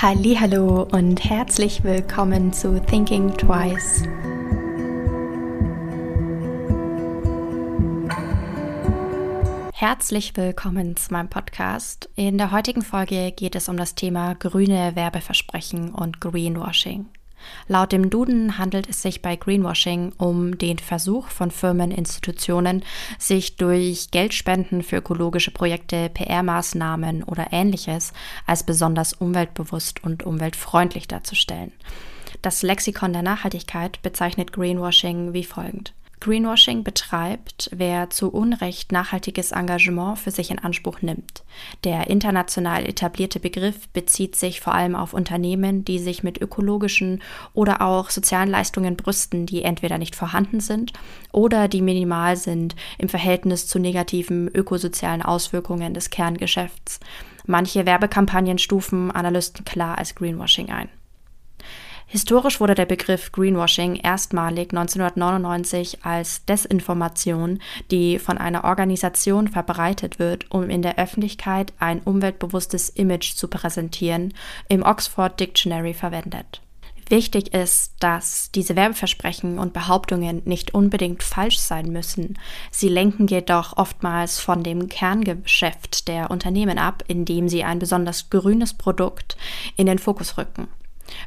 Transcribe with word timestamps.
Hallo 0.00 0.86
und 0.92 1.24
herzlich 1.24 1.82
willkommen 1.82 2.52
zu 2.52 2.80
Thinking 2.80 3.36
Twice. 3.36 4.04
Herzlich 9.74 10.36
willkommen 10.36 10.96
zu 10.96 11.12
meinem 11.12 11.28
Podcast. 11.28 12.08
In 12.14 12.38
der 12.38 12.52
heutigen 12.52 12.82
Folge 12.82 13.32
geht 13.32 13.56
es 13.56 13.68
um 13.68 13.76
das 13.76 13.96
Thema 13.96 14.36
grüne 14.36 14.94
Werbeversprechen 14.94 15.92
und 15.92 16.20
Greenwashing. 16.20 17.06
Laut 17.66 17.92
dem 17.92 18.10
Duden 18.10 18.58
handelt 18.58 18.88
es 18.88 19.02
sich 19.02 19.22
bei 19.22 19.36
Greenwashing 19.36 20.12
um 20.18 20.58
den 20.58 20.78
Versuch 20.78 21.28
von 21.28 21.50
Firmen, 21.50 21.90
Institutionen, 21.90 22.84
sich 23.18 23.56
durch 23.56 24.10
Geldspenden 24.10 24.82
für 24.82 24.96
ökologische 24.96 25.50
Projekte, 25.50 26.08
PR-Maßnahmen 26.10 27.24
oder 27.24 27.48
ähnliches 27.52 28.12
als 28.46 28.62
besonders 28.62 29.12
umweltbewusst 29.12 30.02
und 30.02 30.24
umweltfreundlich 30.24 31.08
darzustellen. 31.08 31.72
Das 32.42 32.62
Lexikon 32.62 33.12
der 33.12 33.22
Nachhaltigkeit 33.22 34.00
bezeichnet 34.02 34.52
Greenwashing 34.52 35.32
wie 35.32 35.44
folgend. 35.44 35.92
Greenwashing 36.20 36.84
betreibt, 36.84 37.70
wer 37.72 38.10
zu 38.10 38.30
Unrecht 38.30 38.92
nachhaltiges 38.92 39.52
Engagement 39.52 40.18
für 40.18 40.30
sich 40.30 40.50
in 40.50 40.58
Anspruch 40.58 41.02
nimmt. 41.02 41.44
Der 41.84 42.08
international 42.08 42.86
etablierte 42.86 43.40
Begriff 43.40 43.88
bezieht 43.88 44.36
sich 44.36 44.60
vor 44.60 44.74
allem 44.74 44.94
auf 44.94 45.14
Unternehmen, 45.14 45.84
die 45.84 45.98
sich 45.98 46.22
mit 46.22 46.40
ökologischen 46.40 47.22
oder 47.54 47.82
auch 47.82 48.10
sozialen 48.10 48.50
Leistungen 48.50 48.96
brüsten, 48.96 49.46
die 49.46 49.62
entweder 49.62 49.98
nicht 49.98 50.16
vorhanden 50.16 50.60
sind 50.60 50.92
oder 51.32 51.68
die 51.68 51.82
minimal 51.82 52.36
sind 52.36 52.76
im 52.98 53.08
Verhältnis 53.08 53.66
zu 53.66 53.78
negativen 53.78 54.48
ökosozialen 54.48 55.22
Auswirkungen 55.22 55.94
des 55.94 56.10
Kerngeschäfts. 56.10 57.00
Manche 57.46 57.86
Werbekampagnen 57.86 58.58
stufen 58.58 59.10
Analysten 59.10 59.64
klar 59.64 59.96
als 59.98 60.14
Greenwashing 60.14 60.70
ein. 60.70 60.88
Historisch 62.10 62.58
wurde 62.58 62.74
der 62.74 62.86
Begriff 62.86 63.32
Greenwashing 63.32 63.96
erstmalig 63.96 64.70
1999 64.70 66.06
als 66.06 66.42
Desinformation, 66.46 67.60
die 67.90 68.18
von 68.18 68.38
einer 68.38 68.64
Organisation 68.64 69.46
verbreitet 69.46 70.18
wird, 70.18 70.50
um 70.50 70.70
in 70.70 70.80
der 70.80 70.98
Öffentlichkeit 70.98 71.74
ein 71.78 72.00
umweltbewusstes 72.00 72.88
Image 72.88 73.34
zu 73.34 73.48
präsentieren, 73.48 74.32
im 74.70 74.82
Oxford 74.82 75.38
Dictionary 75.38 75.92
verwendet. 75.92 76.62
Wichtig 77.10 77.52
ist, 77.52 77.92
dass 78.00 78.50
diese 78.52 78.74
Werbeversprechen 78.74 79.58
und 79.58 79.74
Behauptungen 79.74 80.40
nicht 80.46 80.72
unbedingt 80.72 81.22
falsch 81.22 81.58
sein 81.58 81.92
müssen. 81.92 82.38
Sie 82.70 82.88
lenken 82.88 83.26
jedoch 83.26 83.76
oftmals 83.76 84.40
von 84.40 84.62
dem 84.62 84.88
Kerngeschäft 84.88 86.08
der 86.08 86.30
Unternehmen 86.30 86.78
ab, 86.78 87.04
indem 87.06 87.50
sie 87.50 87.64
ein 87.64 87.78
besonders 87.78 88.30
grünes 88.30 88.72
Produkt 88.72 89.36
in 89.76 89.86
den 89.86 89.98
Fokus 89.98 90.38
rücken. 90.38 90.68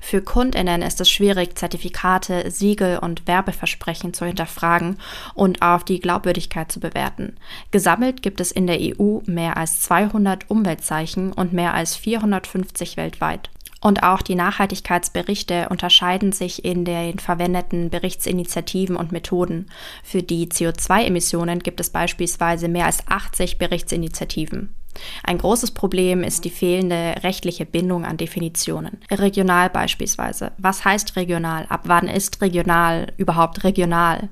Für 0.01 0.21
Kundinnen 0.21 0.81
ist 0.81 1.01
es 1.01 1.09
schwierig, 1.09 1.57
Zertifikate, 1.57 2.49
Siegel 2.51 2.99
und 2.99 3.27
Werbeversprechen 3.27 4.13
zu 4.13 4.25
hinterfragen 4.25 4.97
und 5.33 5.61
auf 5.61 5.83
die 5.83 5.99
Glaubwürdigkeit 5.99 6.71
zu 6.71 6.79
bewerten. 6.79 7.37
Gesammelt 7.71 8.21
gibt 8.21 8.41
es 8.41 8.51
in 8.51 8.67
der 8.67 8.79
EU 8.79 9.19
mehr 9.25 9.57
als 9.57 9.81
200 9.81 10.49
Umweltzeichen 10.49 11.33
und 11.33 11.53
mehr 11.53 11.73
als 11.73 11.95
450 11.95 12.97
weltweit. 12.97 13.49
Und 13.81 14.03
auch 14.03 14.21
die 14.21 14.35
Nachhaltigkeitsberichte 14.35 15.69
unterscheiden 15.69 16.31
sich 16.31 16.63
in 16.63 16.85
den 16.85 17.17
verwendeten 17.17 17.89
Berichtsinitiativen 17.89 18.95
und 18.95 19.11
Methoden. 19.11 19.65
Für 20.03 20.21
die 20.21 20.47
CO2-Emissionen 20.47 21.59
gibt 21.59 21.79
es 21.79 21.89
beispielsweise 21.89 22.67
mehr 22.67 22.85
als 22.85 23.07
80 23.07 23.57
Berichtsinitiativen. 23.57 24.75
Ein 25.23 25.37
großes 25.37 25.71
Problem 25.71 26.21
ist 26.23 26.45
die 26.45 26.49
fehlende 26.49 27.15
rechtliche 27.23 27.65
Bindung 27.65 28.05
an 28.05 28.17
Definitionen. 28.17 28.99
Regional 29.09 29.69
beispielsweise. 29.69 30.51
Was 30.57 30.85
heißt 30.85 31.15
regional? 31.15 31.65
Ab 31.69 31.81
wann 31.85 32.07
ist 32.07 32.41
regional 32.41 33.13
überhaupt 33.17 33.63
regional? 33.63 34.29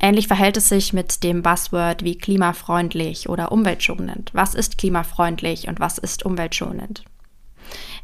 Ähnlich 0.00 0.26
verhält 0.26 0.56
es 0.56 0.68
sich 0.68 0.92
mit 0.92 1.22
dem 1.22 1.42
Buzzword 1.42 2.04
wie 2.04 2.18
klimafreundlich 2.18 3.28
oder 3.28 3.52
umweltschonend. 3.52 4.30
Was 4.34 4.54
ist 4.54 4.78
klimafreundlich 4.78 5.68
und 5.68 5.80
was 5.80 5.96
ist 5.98 6.24
umweltschonend? 6.24 7.04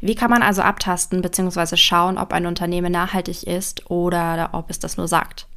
Wie 0.01 0.15
kann 0.15 0.29
man 0.29 0.43
also 0.43 0.61
abtasten 0.61 1.21
bzw. 1.21 1.77
schauen, 1.77 2.17
ob 2.17 2.33
ein 2.33 2.45
Unternehmen 2.45 2.91
nachhaltig 2.91 3.43
ist 3.43 3.89
oder 3.89 4.49
ob 4.53 4.69
es 4.69 4.79
das 4.79 4.97
nur 4.97 5.07
sagt? 5.07 5.47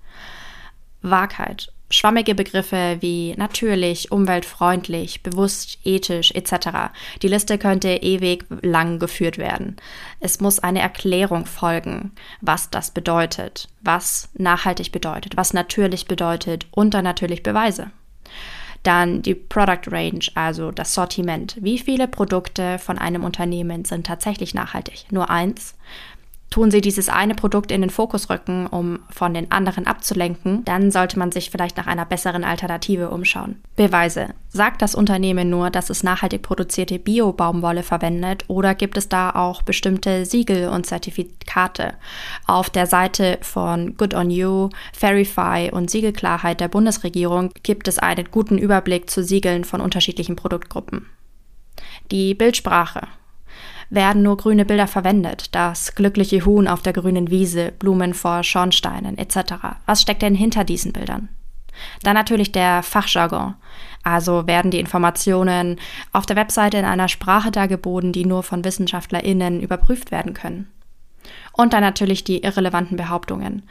Wahrheit. 1.03 1.73
Schwammige 1.93 2.37
Begriffe 2.37 2.99
wie 3.01 3.35
natürlich, 3.37 4.13
umweltfreundlich, 4.13 5.25
bewusst, 5.25 5.79
ethisch 5.85 6.31
etc. 6.31 6.93
Die 7.21 7.27
Liste 7.27 7.59
könnte 7.59 7.89
ewig 7.89 8.45
lang 8.63 9.01
geführt 9.01 9.39
werden. 9.39 9.75
Es 10.21 10.41
muss 10.41 10.61
eine 10.61 10.81
Erklärung 10.81 11.47
folgen, 11.47 12.13
was 12.41 12.71
das 12.71 12.93
bedeutet, 12.93 13.69
was 13.81 14.29
nachhaltig 14.35 14.93
bedeutet, 14.93 15.37
was 15.37 15.53
natürlich 15.53 16.07
bedeutet 16.07 16.67
und 16.71 16.95
dann 16.95 17.03
natürlich 17.03 17.43
Beweise. 17.43 17.91
Dann 18.83 19.23
die 19.23 19.35
Product 19.35 19.91
Range, 19.91 20.25
also 20.35 20.71
das 20.71 20.95
Sortiment. 20.95 21.57
Wie 21.61 21.79
viele 21.79 22.09
Produkte 22.09 22.79
von 22.79 22.99
einem 22.99 23.25
Unternehmen 23.25 23.85
sind 23.85 24.07
tatsächlich 24.07 24.55
nachhaltig? 24.55 25.07
Nur 25.11 25.29
eins? 25.29 25.75
Tun 26.51 26.73
sie 26.73 26.81
dieses 26.81 27.09
eine 27.09 27.35
Produkt 27.35 27.71
in 27.71 27.81
den 27.81 27.91
Fokus 27.91 28.29
rücken, 28.29 28.67
um 28.67 28.99
von 29.09 29.33
den 29.33 29.51
anderen 29.53 29.87
abzulenken, 29.87 30.65
dann 30.65 30.91
sollte 30.91 31.19
man 31.19 31.31
sich 31.31 31.51
vielleicht 31.51 31.77
nach 31.77 31.87
einer 31.87 32.05
besseren 32.05 32.45
Alternative 32.45 33.11
umschauen. 33.11 33.63
Beweise. 33.77 34.31
Sagt 34.49 34.83
das 34.83 34.97
Unternehmen 34.97 35.49
nur, 35.49 35.71
dass 35.71 35.91
es 35.91 36.03
nachhaltig 36.03 36.43
produzierte 36.43 36.99
Bio-Baumwolle 36.99 37.85
verwendet 37.85 38.45
oder 38.49 38.75
gibt 38.75 38.97
es 38.97 39.09
da 39.09 39.31
auch 39.31 39.63
bestimmte 39.63 40.27
Siegel 40.27 40.69
und 40.69 40.87
Zertifikate? 40.87 41.95
Auf 42.49 42.69
der 42.69 42.89
Seite 42.89 43.39
von 43.43 43.97
Good 43.97 44.15
on 44.15 44.31
You, 44.31 44.71
Verify 44.93 45.71
und 45.73 45.89
Siegelklarheit 45.89 46.61
der 46.61 46.69
Bundesregierung 46.69 47.51
gibt 47.63 47.87
es 47.87 48.01
einen 48.01 48.29
guten 48.33 48.59
Überblick 48.59 49.09
zu 49.09 49.23
Siegeln 49.23 49.63
von 49.63 49.81
unterschiedlichen 49.81 50.35
Produktgruppen. 50.35 51.07
Die 52.11 52.35
Bildsprache 52.35 53.03
werden 53.91 54.23
nur 54.23 54.37
grüne 54.37 54.65
Bilder 54.65 54.87
verwendet. 54.87 55.55
Das 55.55 55.95
glückliche 55.95 56.45
Huhn 56.45 56.69
auf 56.69 56.83
der 56.83 56.93
grünen 56.93 57.31
Wiese, 57.31 57.73
Blumen 57.79 58.15
vor 58.15 58.43
Schornsteinen 58.43 59.19
etc. 59.19 59.55
Was 59.87 60.03
steckt 60.03 60.23
denn 60.23 60.35
hinter 60.35 60.65
diesen 60.65 60.93
Bildern? 60.93 61.29
Dann 62.03 62.15
natürlich 62.15 62.53
der 62.53 62.83
Fachjargon. 62.83 63.55
Also 64.03 64.47
werden 64.47 64.71
die 64.71 64.81
Informationen 64.81 65.79
auf 66.13 66.25
der 66.25 66.37
Webseite 66.37 66.79
in 66.79 66.85
einer 66.85 67.09
Sprache 67.09 67.51
dargeboten, 67.51 68.13
die 68.13 68.25
nur 68.25 68.43
von 68.43 68.65
WissenschaftlerInnen 68.65 69.61
überprüft 69.61 70.11
werden 70.11 70.35
können. 70.35 70.71
Und 71.53 71.73
dann 71.73 71.83
natürlich 71.83 72.25
die 72.25 72.43
irrelevanten 72.43 72.97
Behauptungen. 72.97 73.63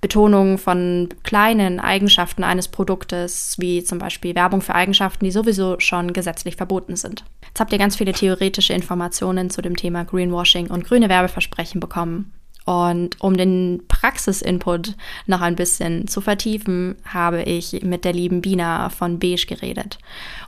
Betonung 0.00 0.58
von 0.58 1.08
kleinen 1.24 1.80
Eigenschaften 1.80 2.44
eines 2.44 2.68
Produktes, 2.68 3.56
wie 3.58 3.82
zum 3.82 3.98
Beispiel 3.98 4.34
Werbung 4.34 4.60
für 4.60 4.74
Eigenschaften, 4.74 5.24
die 5.24 5.30
sowieso 5.30 5.80
schon 5.80 6.12
gesetzlich 6.12 6.56
verboten 6.56 6.96
sind. 6.96 7.24
Jetzt 7.46 7.60
habt 7.60 7.72
ihr 7.72 7.78
ganz 7.78 7.96
viele 7.96 8.12
theoretische 8.12 8.72
Informationen 8.72 9.50
zu 9.50 9.60
dem 9.62 9.76
Thema 9.76 10.04
Greenwashing 10.04 10.68
und 10.68 10.84
grüne 10.84 11.08
Werbeversprechen 11.08 11.80
bekommen. 11.80 12.32
Und 12.64 13.18
um 13.20 13.34
den 13.34 13.84
Praxisinput 13.88 14.94
noch 15.26 15.40
ein 15.40 15.56
bisschen 15.56 16.06
zu 16.06 16.20
vertiefen, 16.20 16.96
habe 17.06 17.42
ich 17.42 17.80
mit 17.82 18.04
der 18.04 18.12
lieben 18.12 18.42
Bina 18.42 18.90
von 18.90 19.18
Beige 19.18 19.46
geredet. 19.46 19.98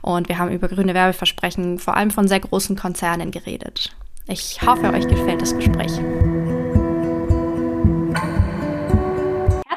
Und 0.03 0.29
wir 0.29 0.37
haben 0.37 0.51
über 0.51 0.67
grüne 0.67 0.93
Werbeversprechen 0.93 1.79
vor 1.79 1.97
allem 1.97 2.11
von 2.11 2.27
sehr 2.27 2.39
großen 2.39 2.75
Konzernen 2.75 3.31
geredet. 3.31 3.89
Ich 4.27 4.61
hoffe, 4.61 4.93
euch 4.93 5.07
gefällt 5.07 5.41
das 5.41 5.55
Gespräch. 5.55 5.99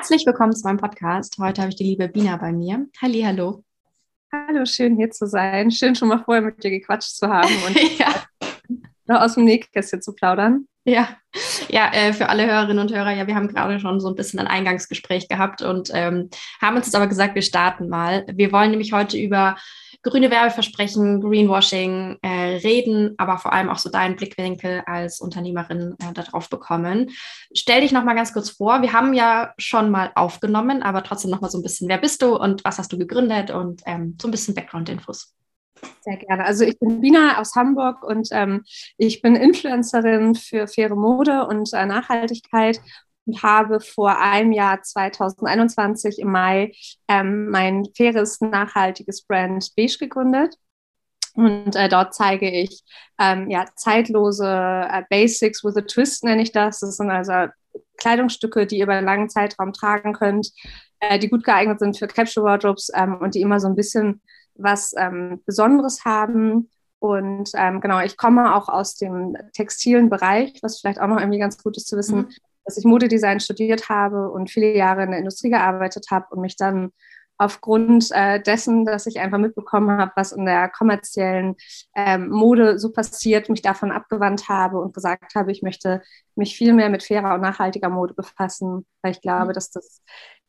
Herzlich 0.05 0.27
willkommen 0.27 0.55
zu 0.55 0.65
meinem 0.65 0.77
Podcast. 0.77 1.39
Heute 1.39 1.63
habe 1.63 1.71
ich 1.71 1.77
die 1.77 1.85
liebe 1.85 2.09
Bina 2.09 2.37
bei 2.37 2.53
mir. 2.53 2.87
Halli, 3.01 3.23
hallo. 3.23 3.65
Hallo, 4.31 4.67
schön 4.67 4.97
hier 4.99 5.11
zu 5.11 5.27
sein. 5.27 5.71
Schön 5.71 5.95
schon 5.95 6.09
mal 6.09 6.23
vorher 6.23 6.43
mit 6.43 6.63
dir 6.63 6.69
gequatscht 6.69 7.17
zu 7.17 7.27
haben 7.27 7.49
und 7.67 7.75
ja. 7.99 8.13
noch 9.07 9.23
aus 9.23 9.37
dem 9.37 9.47
Nähkästchen 9.47 10.03
zu 10.03 10.13
plaudern. 10.13 10.69
Ja, 10.85 11.09
ja, 11.71 11.91
äh, 11.95 12.13
für 12.13 12.29
alle 12.29 12.45
Hörerinnen 12.45 12.81
und 12.81 12.95
Hörer, 12.95 13.13
ja, 13.13 13.27
wir 13.27 13.35
haben 13.35 13.49
gerade 13.49 13.81
schon 13.81 13.99
so 13.99 14.09
ein 14.09 14.15
bisschen 14.15 14.41
ein 14.41 14.47
Eingangsgespräch 14.47 15.27
gehabt 15.27 15.63
und 15.63 15.89
ähm, 15.95 16.29
haben 16.61 16.77
uns 16.77 16.85
jetzt 16.85 16.97
aber 16.97 17.07
gesagt, 17.07 17.35
wir 17.35 17.41
starten 17.41 17.89
mal. 17.89 18.27
Wir 18.31 18.53
wollen 18.53 18.73
nämlich 18.73 18.93
heute 18.93 19.17
über 19.17 19.57
grüne 20.05 20.31
Werbeversprechen, 20.31 21.21
Greenwashing 21.21 22.19
äh, 22.23 22.57
reden, 22.59 23.15
aber 23.19 23.39
vor 23.39 23.53
allem 23.53 23.71
auch 23.71 23.79
so 23.79 23.91
deinen 23.91 24.17
Blickwinkel 24.17 24.83
als 24.87 25.21
Unternehmerin 25.21 25.97
äh, 25.99 26.13
darauf 26.13 26.49
bekommen. 26.49 27.11
Stell 27.55 27.81
dich 27.81 27.93
noch 27.93 28.05
mal 28.05 28.15
ganz 28.15 28.33
kurz 28.33 28.51
vor. 28.51 28.83
Wir 28.83 28.93
haben 28.93 29.15
ja 29.15 29.53
schon 29.59 29.91
mal 29.91 30.13
aufgenommen, 30.15 30.83
aber 30.83 31.03
trotzdem 31.03 31.31
noch 31.31 31.41
mal 31.41 31.51
so 31.51 31.59
ein 31.59 31.63
bisschen, 31.63 31.89
wer 31.89 31.99
bist 31.99 32.23
du 32.23 32.37
und 32.37 32.65
was 32.65 32.79
hast 32.79 32.93
du 32.93 32.99
gegründet 32.99 33.51
und 33.51 33.83
ähm, 33.87 34.17
so 34.21 34.29
ein 34.29 34.31
bisschen 34.31 34.55
Background-Infos. 34.55 35.35
Sehr 36.03 36.17
gerne. 36.19 36.45
Also 36.45 36.65
ich 36.65 36.79
bin 36.79 37.01
Bina 37.01 37.39
aus 37.41 37.55
Hamburg 37.57 38.03
und 38.05 38.29
ähm, 38.31 38.65
ich 38.97 39.23
bin 39.23 39.37
Influencerin 39.37 40.35
für 40.35 40.67
faire 40.69 40.97
Mode 40.97 41.47
und 41.47 41.73
äh, 41.73 41.87
Nachhaltigkeit 41.87 42.81
und 43.27 43.43
habe 43.43 43.81
vor 43.81 44.19
einem 44.19 44.53
Jahr 44.53 44.83
2021 44.83 46.19
im 46.19 46.31
Mai 46.31 46.73
ähm, 47.09 47.51
mein 47.51 47.87
faires, 47.97 48.41
nachhaltiges 48.41 49.23
Brand 49.23 49.71
Beige 49.77 49.99
gegründet. 49.99 50.57
Und 51.35 51.75
äh, 51.75 51.89
dort 51.89 52.15
zeige 52.15 52.49
ich 52.49 52.85
ähm, 53.19 53.51
ja, 53.51 53.67
zeitlose 53.75 54.47
äh, 54.47 55.03
Basics 55.11 55.65
with 55.65 55.77
a 55.77 55.81
Twist, 55.81 56.23
nenne 56.23 56.43
ich 56.43 56.53
das. 56.53 56.81
Das 56.81 56.97
sind 56.97 57.11
also 57.11 57.51
Kleidungsstücke, 57.97 58.67
die 58.67 58.79
ihr 58.79 58.85
über 58.85 58.95
einen 58.95 59.07
langen 59.07 59.29
Zeitraum 59.29 59.73
tragen 59.73 60.13
könnt, 60.13 60.53
äh, 61.01 61.19
die 61.19 61.29
gut 61.29 61.45
geeignet 61.45 61.81
sind 61.81 61.99
für 61.99 62.07
Capsule 62.07 62.47
Wardrobes 62.47 62.91
ähm, 62.95 63.17
und 63.17 63.35
die 63.35 63.41
immer 63.41 63.59
so 63.59 63.67
ein 63.67 63.75
bisschen 63.75 64.23
was 64.55 64.95
ähm, 64.97 65.43
Besonderes 65.45 66.05
haben. 66.05 66.71
Und 67.01 67.51
ähm, 67.55 67.81
genau, 67.81 68.01
ich 68.01 68.17
komme 68.17 68.55
auch 68.55 68.69
aus 68.69 68.95
dem 68.95 69.37
textilen 69.53 70.09
Bereich, 70.09 70.59
was 70.63 70.81
vielleicht 70.81 71.01
auch 71.01 71.09
noch 71.09 71.19
irgendwie 71.19 71.41
ganz 71.41 71.63
gut 71.63 71.77
ist 71.77 71.89
zu 71.89 71.97
wissen, 71.97 72.19
mhm. 72.19 72.29
Dass 72.65 72.79
ich 72.79 72.85
Modedesign 72.85 73.41
studiert 73.41 73.89
habe 73.89 74.31
und 74.31 74.51
viele 74.51 74.75
Jahre 74.75 75.03
in 75.05 75.11
der 75.11 75.19
Industrie 75.19 75.51
gearbeitet 75.51 76.07
habe 76.11 76.27
und 76.31 76.41
mich 76.41 76.57
dann 76.57 76.91
aufgrund 77.37 78.11
äh, 78.13 78.41
dessen, 78.41 78.85
dass 78.85 79.07
ich 79.07 79.19
einfach 79.19 79.39
mitbekommen 79.39 79.99
habe, 79.99 80.13
was 80.17 80.33
in 80.33 80.45
der 80.47 80.69
kommerziellen 80.69 81.57
ähm, 81.97 82.29
Mode 82.29 82.79
so 82.79 82.93
passiert, 82.93 83.49
mich 83.49 83.63
davon 83.63 83.91
abgewandt 83.91 84.49
habe 84.49 84.79
und 84.79 84.95
gesagt 84.95 85.35
habe, 85.35 85.51
ich 85.51 85.63
möchte 85.63 86.03
mich 86.37 86.57
viel 86.57 86.73
mehr 86.73 86.91
mit 86.91 87.03
fairer 87.03 87.35
und 87.35 87.41
nachhaltiger 87.41 87.89
Mode 87.89 88.15
befassen, 88.15 88.87
weil 89.03 89.13
ich 89.13 89.21
glaube, 89.21 89.49
mhm. 89.49 89.53
dass 89.55 89.71
das 89.71 90.03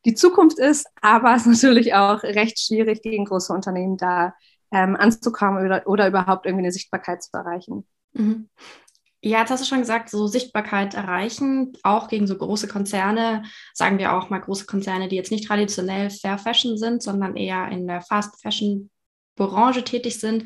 die 0.04 0.14
Zukunft 0.14 0.60
ist, 0.60 0.86
aber 1.00 1.34
es 1.34 1.46
ist 1.46 1.62
natürlich 1.64 1.94
auch 1.94 2.22
recht 2.22 2.60
schwierig, 2.60 3.02
gegen 3.02 3.24
große 3.24 3.52
Unternehmen 3.52 3.96
da 3.96 4.34
ähm, 4.70 4.94
anzukommen 4.94 5.64
oder, 5.64 5.86
oder 5.86 6.06
überhaupt 6.06 6.46
irgendwie 6.46 6.64
eine 6.64 6.72
Sichtbarkeit 6.72 7.24
zu 7.24 7.30
erreichen. 7.32 7.84
Mhm. 8.12 8.48
Ja, 9.26 9.40
jetzt 9.40 9.50
hast 9.50 9.60
du 9.60 9.66
schon 9.66 9.80
gesagt, 9.80 10.08
so 10.08 10.28
Sichtbarkeit 10.28 10.94
erreichen, 10.94 11.72
auch 11.82 12.06
gegen 12.06 12.28
so 12.28 12.38
große 12.38 12.68
Konzerne, 12.68 13.42
sagen 13.74 13.98
wir 13.98 14.14
auch 14.14 14.30
mal 14.30 14.38
große 14.38 14.66
Konzerne, 14.66 15.08
die 15.08 15.16
jetzt 15.16 15.32
nicht 15.32 15.48
traditionell 15.48 16.10
Fair 16.10 16.38
Fashion 16.38 16.78
sind, 16.78 17.02
sondern 17.02 17.34
eher 17.34 17.66
in 17.72 17.88
der 17.88 18.02
Fast 18.02 18.40
Fashion 18.40 18.88
Branche 19.34 19.82
tätig 19.82 20.20
sind. 20.20 20.44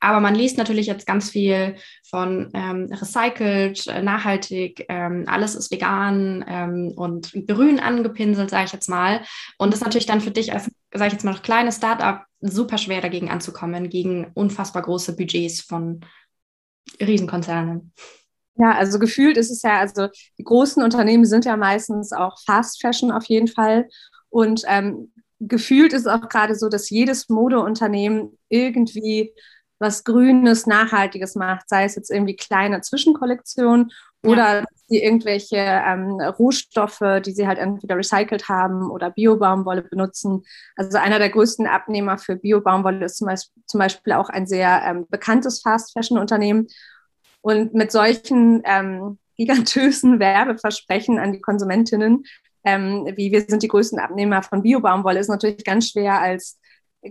Aber 0.00 0.20
man 0.20 0.34
liest 0.34 0.56
natürlich 0.56 0.86
jetzt 0.86 1.06
ganz 1.06 1.28
viel 1.28 1.76
von 2.08 2.48
ähm, 2.54 2.88
recycelt, 2.90 3.86
äh, 3.88 4.00
nachhaltig, 4.00 4.86
ähm, 4.88 5.24
alles 5.26 5.54
ist 5.54 5.70
vegan 5.70 6.42
ähm, 6.48 6.94
und 6.96 7.32
grün 7.46 7.80
angepinselt, 7.80 8.48
sage 8.48 8.64
ich 8.64 8.72
jetzt 8.72 8.88
mal. 8.88 9.20
Und 9.58 9.74
das 9.74 9.80
ist 9.80 9.84
natürlich 9.84 10.06
dann 10.06 10.22
für 10.22 10.30
dich 10.30 10.54
als, 10.54 10.70
sage 10.90 11.08
ich 11.08 11.12
jetzt 11.12 11.24
mal, 11.24 11.32
noch 11.32 11.42
kleines 11.42 11.76
Startup 11.76 12.24
super 12.40 12.78
schwer 12.78 13.02
dagegen 13.02 13.30
anzukommen, 13.30 13.90
gegen 13.90 14.30
unfassbar 14.32 14.80
große 14.80 15.16
Budgets 15.16 15.60
von 15.60 16.00
Riesenkonzernen. 16.98 17.92
Ja, 18.56 18.72
also 18.72 18.98
gefühlt 18.98 19.36
ist 19.36 19.50
es 19.50 19.62
ja, 19.62 19.78
also 19.78 20.08
die 20.38 20.44
großen 20.44 20.82
Unternehmen 20.82 21.24
sind 21.24 21.44
ja 21.44 21.56
meistens 21.56 22.12
auch 22.12 22.38
Fast 22.44 22.80
Fashion 22.80 23.10
auf 23.10 23.24
jeden 23.24 23.48
Fall. 23.48 23.88
Und 24.28 24.62
ähm, 24.66 25.12
gefühlt 25.40 25.92
ist 25.92 26.02
es 26.02 26.06
auch 26.06 26.28
gerade 26.28 26.54
so, 26.54 26.68
dass 26.68 26.90
jedes 26.90 27.28
Modeunternehmen 27.28 28.38
irgendwie 28.48 29.32
was 29.78 30.04
Grünes, 30.04 30.66
Nachhaltiges 30.66 31.34
macht, 31.34 31.68
sei 31.68 31.84
es 31.84 31.96
jetzt 31.96 32.10
irgendwie 32.10 32.36
kleine 32.36 32.80
Zwischenkollektionen 32.82 33.90
oder 34.24 34.60
ja. 34.60 34.64
die 34.88 35.02
irgendwelche 35.02 35.56
ähm, 35.56 36.20
Rohstoffe, 36.20 37.02
die 37.26 37.32
sie 37.32 37.48
halt 37.48 37.58
entweder 37.58 37.96
recycelt 37.96 38.48
haben 38.48 38.90
oder 38.90 39.10
Biobaumwolle 39.10 39.82
benutzen. 39.82 40.44
Also 40.76 40.98
einer 40.98 41.18
der 41.18 41.30
größten 41.30 41.66
Abnehmer 41.66 42.18
für 42.18 42.36
Biobaumwolle 42.36 43.04
ist 43.04 43.16
zum 43.16 43.26
Beispiel, 43.26 43.62
zum 43.66 43.80
Beispiel 43.80 44.12
auch 44.12 44.28
ein 44.28 44.46
sehr 44.46 44.82
ähm, 44.86 45.06
bekanntes 45.10 45.60
Fast-Fashion-Unternehmen. 45.60 46.68
Und 47.42 47.74
mit 47.74 47.92
solchen 47.92 48.62
ähm, 48.64 49.18
gigantösen 49.36 50.18
Werbeversprechen 50.18 51.18
an 51.18 51.32
die 51.32 51.40
Konsumentinnen, 51.40 52.24
ähm, 52.64 53.10
wie 53.16 53.32
wir 53.32 53.42
sind 53.42 53.62
die 53.62 53.68
größten 53.68 53.98
Abnehmer 53.98 54.42
von 54.42 54.62
Biobaumwolle, 54.62 55.18
ist 55.18 55.28
natürlich 55.28 55.64
ganz 55.64 55.90
schwer 55.90 56.20
als 56.20 56.58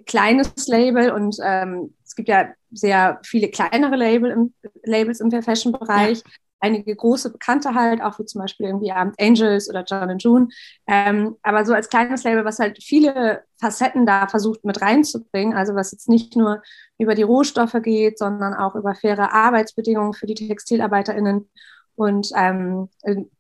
kleines 0.06 0.68
Label 0.68 1.12
und 1.12 1.38
ähm, 1.44 1.94
es 2.06 2.16
gibt 2.16 2.30
ja 2.30 2.50
sehr 2.72 3.20
viele 3.24 3.50
kleinere 3.50 3.96
Label 3.98 4.32
im, 4.32 4.54
Labels 4.84 5.20
im 5.20 5.32
Fashion-Bereich. 5.32 6.20
Ja. 6.20 6.24
Einige 6.62 6.96
große 6.96 7.32
Bekannte 7.32 7.74
halt, 7.74 8.02
auch 8.02 8.20
wie 8.20 8.26
zum 8.26 8.40
Beispiel 8.42 8.68
irgendwie 8.68 8.92
Angels 8.92 9.70
oder 9.70 9.84
John 9.84 10.18
June. 10.20 10.48
Ähm, 10.88 11.36
aber 11.42 11.66
so 11.66 11.74
als 11.74 11.90
kleines 11.90 12.24
Label, 12.24 12.46
was 12.46 12.60
halt 12.60 12.82
viele 12.82 13.44
Facetten 13.60 14.06
da 14.06 14.28
versucht 14.28 14.64
mit 14.64 14.82
reinzubringen, 14.82 15.56
also 15.58 15.76
was 15.76 15.92
jetzt 15.92 16.08
nicht 16.08 16.36
nur 16.36 16.62
über 16.98 17.16
die 17.16 17.24
Rohstoffe 17.24 17.78
geht, 17.84 18.18
sondern 18.20 18.54
auch 18.54 18.76
über 18.76 18.96
faire 18.96 19.34
Arbeitsbedingungen 19.34 20.14
für 20.14 20.28
die 20.28 20.36
TextilarbeiterInnen 20.36 21.50
und 21.96 22.32
ähm, 22.36 22.90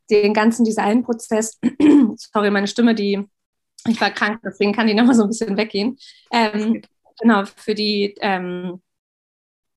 den 0.09 0.33
ganzen 0.33 0.65
Designprozess. 0.65 1.59
Sorry, 2.17 2.51
meine 2.51 2.67
Stimme, 2.67 2.95
die 2.95 3.25
ich 3.88 4.00
war 4.00 4.12
krank, 4.12 4.41
deswegen 4.44 4.74
kann 4.74 4.88
die 4.88 4.94
nochmal 4.94 5.15
so 5.15 5.24
ein 5.24 5.29
bisschen 5.29 5.57
weggehen. 5.57 5.97
Ähm, 6.31 6.81
genau, 7.19 7.45
für 7.45 7.74
die, 7.74 8.15
ähm, 8.21 8.81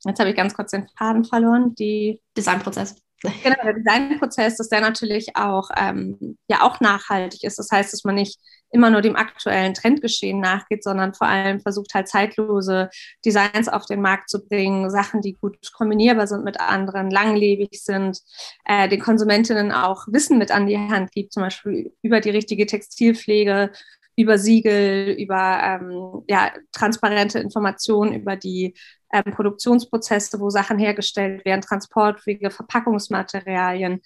jetzt 0.05 0.21
habe 0.21 0.31
ich 0.31 0.37
ganz 0.37 0.55
kurz 0.55 0.73
den 0.73 0.89
Faden 0.99 1.25
verloren, 1.25 1.75
die 1.75 2.21
Designprozess. 2.37 3.04
Genau, 3.43 3.57
der 3.63 3.75
Designprozess, 3.75 4.57
dass 4.57 4.69
der 4.69 4.81
natürlich 4.81 5.37
auch, 5.37 5.71
ähm, 5.77 6.37
ja 6.49 6.63
auch 6.63 6.81
nachhaltig 6.81 7.43
ist. 7.45 7.59
Das 7.59 7.71
heißt, 7.71 7.93
dass 7.93 8.05
man 8.05 8.17
nicht 8.17 8.39
immer 8.71 8.91
nur 8.91 9.03
dem 9.03 9.17
aktuellen 9.17 9.73
Trendgeschehen 9.73 10.41
nachgeht, 10.41 10.83
sondern 10.83 11.15
vor 11.15 11.29
allem 11.29 11.61
versucht 11.61 11.95
halt 11.95 12.09
zeitlose 12.09 12.91
Designs 13.25 13.69
auf 13.69 13.87
den 13.87 14.03
Markt 14.03 14.29
zu 14.29 14.45
bringen, 14.45 14.91
Sachen, 14.91 15.21
die 15.21 15.35
gut 15.35 15.57
kombinierbar 15.73 16.27
sind 16.27 16.45
mit 16.45 16.61
anderen, 16.61 17.11
langlebig 17.11 17.71
sind, 17.73 18.19
äh, 18.65 18.89
den 18.89 19.01
Konsumentinnen 19.01 19.71
auch 19.73 20.07
Wissen 20.09 20.39
mit 20.39 20.51
an 20.51 20.67
die 20.67 20.77
Hand 20.77 21.13
gibt, 21.13 21.33
zum 21.33 21.45
Beispiel 21.45 21.93
über 22.03 22.21
die 22.21 22.31
richtige 22.31 22.67
Textilpflege, 22.67 23.71
über 24.17 24.39
Siegel, 24.39 25.17
über 25.19 25.61
ähm, 25.63 26.23
ja, 26.29 26.53
transparente 26.73 27.39
Informationen 27.39 28.13
über 28.13 28.37
die 28.37 28.75
ähm, 29.13 29.33
Produktionsprozesse, 29.33 30.41
wo 30.41 30.51
Sachen 30.51 30.79
hergestellt 30.79 31.45
werden, 31.45 31.63
Transportwege, 31.63 32.51
Verpackungsmaterialien. 32.51 34.01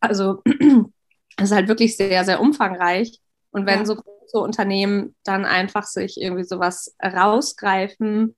Also 0.00 0.42
es 1.36 1.50
ist 1.50 1.52
halt 1.52 1.68
wirklich 1.68 1.96
sehr, 1.96 2.24
sehr 2.24 2.40
umfangreich. 2.40 3.20
Und 3.50 3.66
wenn 3.66 3.80
ja. 3.80 3.84
so 3.84 3.96
große 3.96 4.38
Unternehmen 4.38 5.14
dann 5.24 5.44
einfach 5.44 5.84
sich 5.84 6.20
irgendwie 6.20 6.44
sowas 6.44 6.96
rausgreifen, 7.02 8.34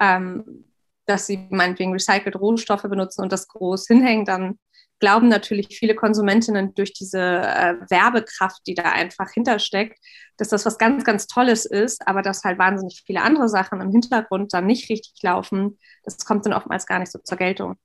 ähm, 0.00 0.64
dass 1.06 1.26
sie 1.26 1.46
meinetwegen 1.50 1.92
recycelt 1.92 2.36
Rohstoffe 2.36 2.82
benutzen 2.82 3.22
und 3.22 3.32
das 3.32 3.46
groß 3.46 3.86
hinhängen, 3.86 4.24
dann 4.24 4.58
glauben 4.98 5.28
natürlich 5.28 5.76
viele 5.78 5.94
Konsumentinnen 5.94 6.74
durch 6.74 6.92
diese 6.92 7.20
äh, 7.20 7.74
Werbekraft, 7.88 8.62
die 8.66 8.74
da 8.74 8.84
einfach 8.84 9.30
hintersteckt, 9.30 9.98
dass 10.36 10.48
das 10.48 10.64
was 10.64 10.78
ganz, 10.78 11.04
ganz 11.04 11.26
Tolles 11.26 11.66
ist, 11.66 12.06
aber 12.06 12.22
dass 12.22 12.44
halt 12.44 12.58
wahnsinnig 12.58 13.02
viele 13.06 13.22
andere 13.22 13.48
Sachen 13.48 13.80
im 13.80 13.90
Hintergrund 13.90 14.52
dann 14.54 14.66
nicht 14.66 14.88
richtig 14.90 15.22
laufen. 15.22 15.78
Das 16.04 16.18
kommt 16.24 16.46
dann 16.46 16.52
oftmals 16.52 16.86
gar 16.86 16.98
nicht 16.98 17.12
so 17.12 17.18
zur 17.18 17.38
Geltung. 17.38 17.76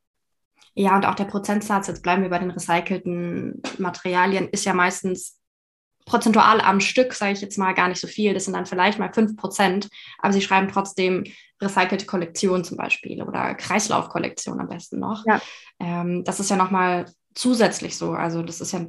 Ja, 0.74 0.96
und 0.96 1.06
auch 1.06 1.16
der 1.16 1.26
Prozentsatz, 1.26 1.88
jetzt 1.88 2.02
bleiben 2.02 2.22
wir 2.22 2.30
bei 2.30 2.40
den 2.40 2.52
recycelten 2.52 3.62
Materialien, 3.78 4.48
ist 4.50 4.64
ja 4.64 4.74
meistens 4.74 5.41
prozentual 6.06 6.62
am 6.62 6.80
Stück, 6.80 7.14
sage 7.14 7.34
ich 7.34 7.42
jetzt 7.42 7.58
mal, 7.58 7.74
gar 7.74 7.88
nicht 7.88 8.02
so 8.02 8.08
viel. 8.08 8.34
Das 8.34 8.46
sind 8.46 8.54
dann 8.56 8.66
vielleicht 8.66 9.00
mal 9.00 9.14
5 9.14 9.38
Prozent, 9.38 9.90
aber 10.20 10.34
sie 10.34 10.42
schreiben 10.42 10.68
trotzdem 10.68 11.26
recycelte 11.62 12.06
Kollektion 12.06 12.64
zum 12.64 12.78
Beispiel 12.78 13.22
oder 13.22 13.54
Kreislaufkollektion 13.56 14.60
am 14.60 14.68
besten 14.68 15.00
noch. 15.00 15.24
Ja. 15.26 15.42
Ähm, 15.80 16.24
das 16.24 16.40
ist 16.40 16.50
ja 16.50 16.56
nochmal 16.56 17.06
zusätzlich 17.36 17.98
so. 17.98 18.12
Also 18.12 18.42
das 18.42 18.62
ist 18.62 18.74
ja 18.74 18.86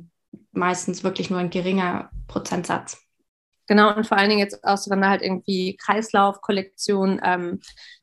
meistens 0.52 1.04
wirklich 1.04 1.30
nur 1.30 1.38
ein 1.38 1.50
geringer 1.50 2.10
Prozentsatz. 2.26 2.98
Genau, 3.68 3.94
und 3.94 4.06
vor 4.06 4.18
allen 4.18 4.28
Dingen 4.28 4.40
jetzt 4.40 4.64
auch, 4.64 4.78
wenn 4.88 5.00
da 5.00 5.10
halt 5.10 5.22
irgendwie 5.22 5.76
Kreislaufkollektion 5.76 7.20
ähm, 7.22 7.60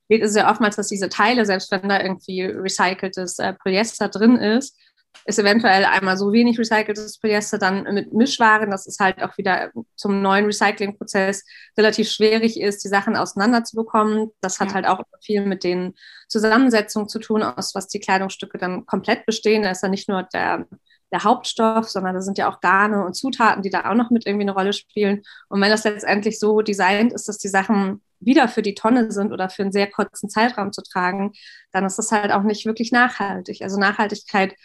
geht, 0.08 0.22
ist 0.22 0.36
ja 0.36 0.50
oftmals, 0.50 0.76
dass 0.76 0.88
diese 0.88 1.10
Teile, 1.10 1.46
selbst 1.46 1.72
wenn 1.72 1.90
da 1.90 2.02
irgendwie 2.02 2.44
recyceltes 2.44 3.40
äh, 3.40 3.54
Polyester 3.54 4.10
drin 4.10 4.38
ist, 4.38 4.78
ist 5.26 5.40
eventuell 5.40 5.86
einmal 5.86 6.18
so 6.18 6.32
wenig 6.32 6.58
recyceltes 6.58 7.20
Polyester 7.20 7.58
dann 7.58 7.84
mit 7.94 8.14
Mischwaren, 8.14 8.72
dass 8.72 8.88
es 8.88 9.00
halt 9.00 9.22
auch 9.22 9.38
wieder 9.38 9.72
zum 9.96 10.22
neuen 10.22 10.46
Recyclingprozess 10.46 11.46
relativ 11.78 12.10
schwierig 12.10 12.60
ist, 12.60 12.84
die 12.84 12.88
Sachen 12.88 13.16
auseinanderzubekommen. 13.16 14.32
Das 14.42 14.60
hat 14.60 14.70
ja. 14.70 14.74
halt 14.76 14.88
auch 14.88 15.04
viel 15.22 15.46
mit 15.46 15.64
den 15.64 15.94
Zusammensetzungen 16.28 17.10
zu 17.10 17.20
tun, 17.20 17.44
aus 17.44 17.76
was 17.76 17.88
die 17.88 18.00
Kleidungsstücke 18.00 18.58
dann 18.58 18.86
komplett 18.86 19.26
bestehen. 19.26 19.64
Da 19.64 19.72
ist 19.72 19.84
ja 19.84 19.90
nicht 19.90 20.10
nur 20.10 20.24
der, 20.24 20.66
der 21.12 21.24
Hauptstoff, 21.24 21.90
sondern 21.90 22.16
da 22.16 22.22
sind 22.22 22.38
ja 22.38 22.50
auch 22.50 22.60
Garne 22.60 23.06
und 23.06 23.14
Zutaten, 23.14 23.62
die 23.62 23.70
da 23.70 23.90
auch 23.90 23.96
noch 23.96 24.10
mit 24.10 24.26
irgendwie 24.26 24.46
eine 24.46 24.54
Rolle 24.54 24.74
spielen. 24.74 25.22
Und 25.48 25.62
wenn 25.62 25.70
das 25.70 25.84
letztendlich 25.84 26.40
so 26.40 26.62
designt 26.62 27.14
ist, 27.14 27.28
dass 27.28 27.38
die 27.38 27.50
Sachen 27.50 28.02
wieder 28.20 28.48
für 28.48 28.62
die 28.62 28.76
Tonne 28.76 29.12
sind 29.12 29.32
oder 29.32 29.50
für 29.50 29.62
einen 29.62 29.72
sehr 29.72 29.88
kurzen 29.88 30.30
Zeitraum 30.30 30.74
zu 30.74 30.82
tragen, 30.82 31.32
dann 31.72 31.86
ist 31.86 31.98
das 31.98 32.12
halt 32.12 32.32
auch 32.32 32.44
nicht 32.44 32.66
wirklich 32.66 32.92
nachhaltig. 32.92 33.62
Also 33.62 33.80
Nachhaltigkeit 33.80 34.56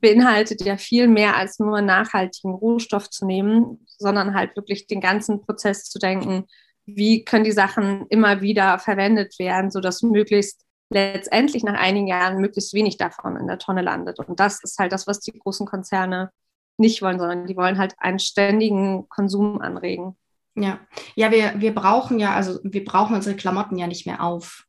beinhaltet 0.00 0.64
ja 0.64 0.76
viel 0.76 1.08
mehr 1.08 1.36
als 1.36 1.58
nur 1.58 1.80
nachhaltigen 1.82 2.54
Rohstoff 2.54 3.10
zu 3.10 3.26
nehmen, 3.26 3.86
sondern 3.86 4.34
halt 4.34 4.56
wirklich 4.56 4.86
den 4.86 5.00
ganzen 5.00 5.40
Prozess 5.40 5.84
zu 5.84 5.98
denken, 5.98 6.46
wie 6.84 7.24
können 7.24 7.44
die 7.44 7.52
Sachen 7.52 8.06
immer 8.08 8.40
wieder 8.40 8.78
verwendet 8.78 9.38
werden, 9.38 9.70
sodass 9.70 10.02
möglichst 10.02 10.64
letztendlich 10.90 11.62
nach 11.62 11.78
einigen 11.78 12.06
Jahren 12.06 12.40
möglichst 12.40 12.74
wenig 12.74 12.96
davon 12.96 13.36
in 13.36 13.46
der 13.46 13.58
Tonne 13.58 13.82
landet. 13.82 14.18
Und 14.18 14.40
das 14.40 14.62
ist 14.62 14.78
halt 14.78 14.92
das, 14.92 15.06
was 15.06 15.20
die 15.20 15.32
großen 15.32 15.66
Konzerne 15.66 16.30
nicht 16.76 17.00
wollen, 17.02 17.18
sondern 17.18 17.46
die 17.46 17.56
wollen 17.56 17.78
halt 17.78 17.94
einen 17.98 18.18
ständigen 18.18 19.08
Konsum 19.08 19.60
anregen. 19.60 20.16
Ja, 20.54 20.80
ja, 21.14 21.30
wir, 21.30 21.54
wir 21.56 21.74
brauchen 21.74 22.18
ja, 22.18 22.34
also 22.34 22.58
wir 22.62 22.84
brauchen 22.84 23.14
unsere 23.14 23.36
Klamotten 23.36 23.78
ja 23.78 23.86
nicht 23.86 24.06
mehr 24.06 24.22
auf 24.22 24.66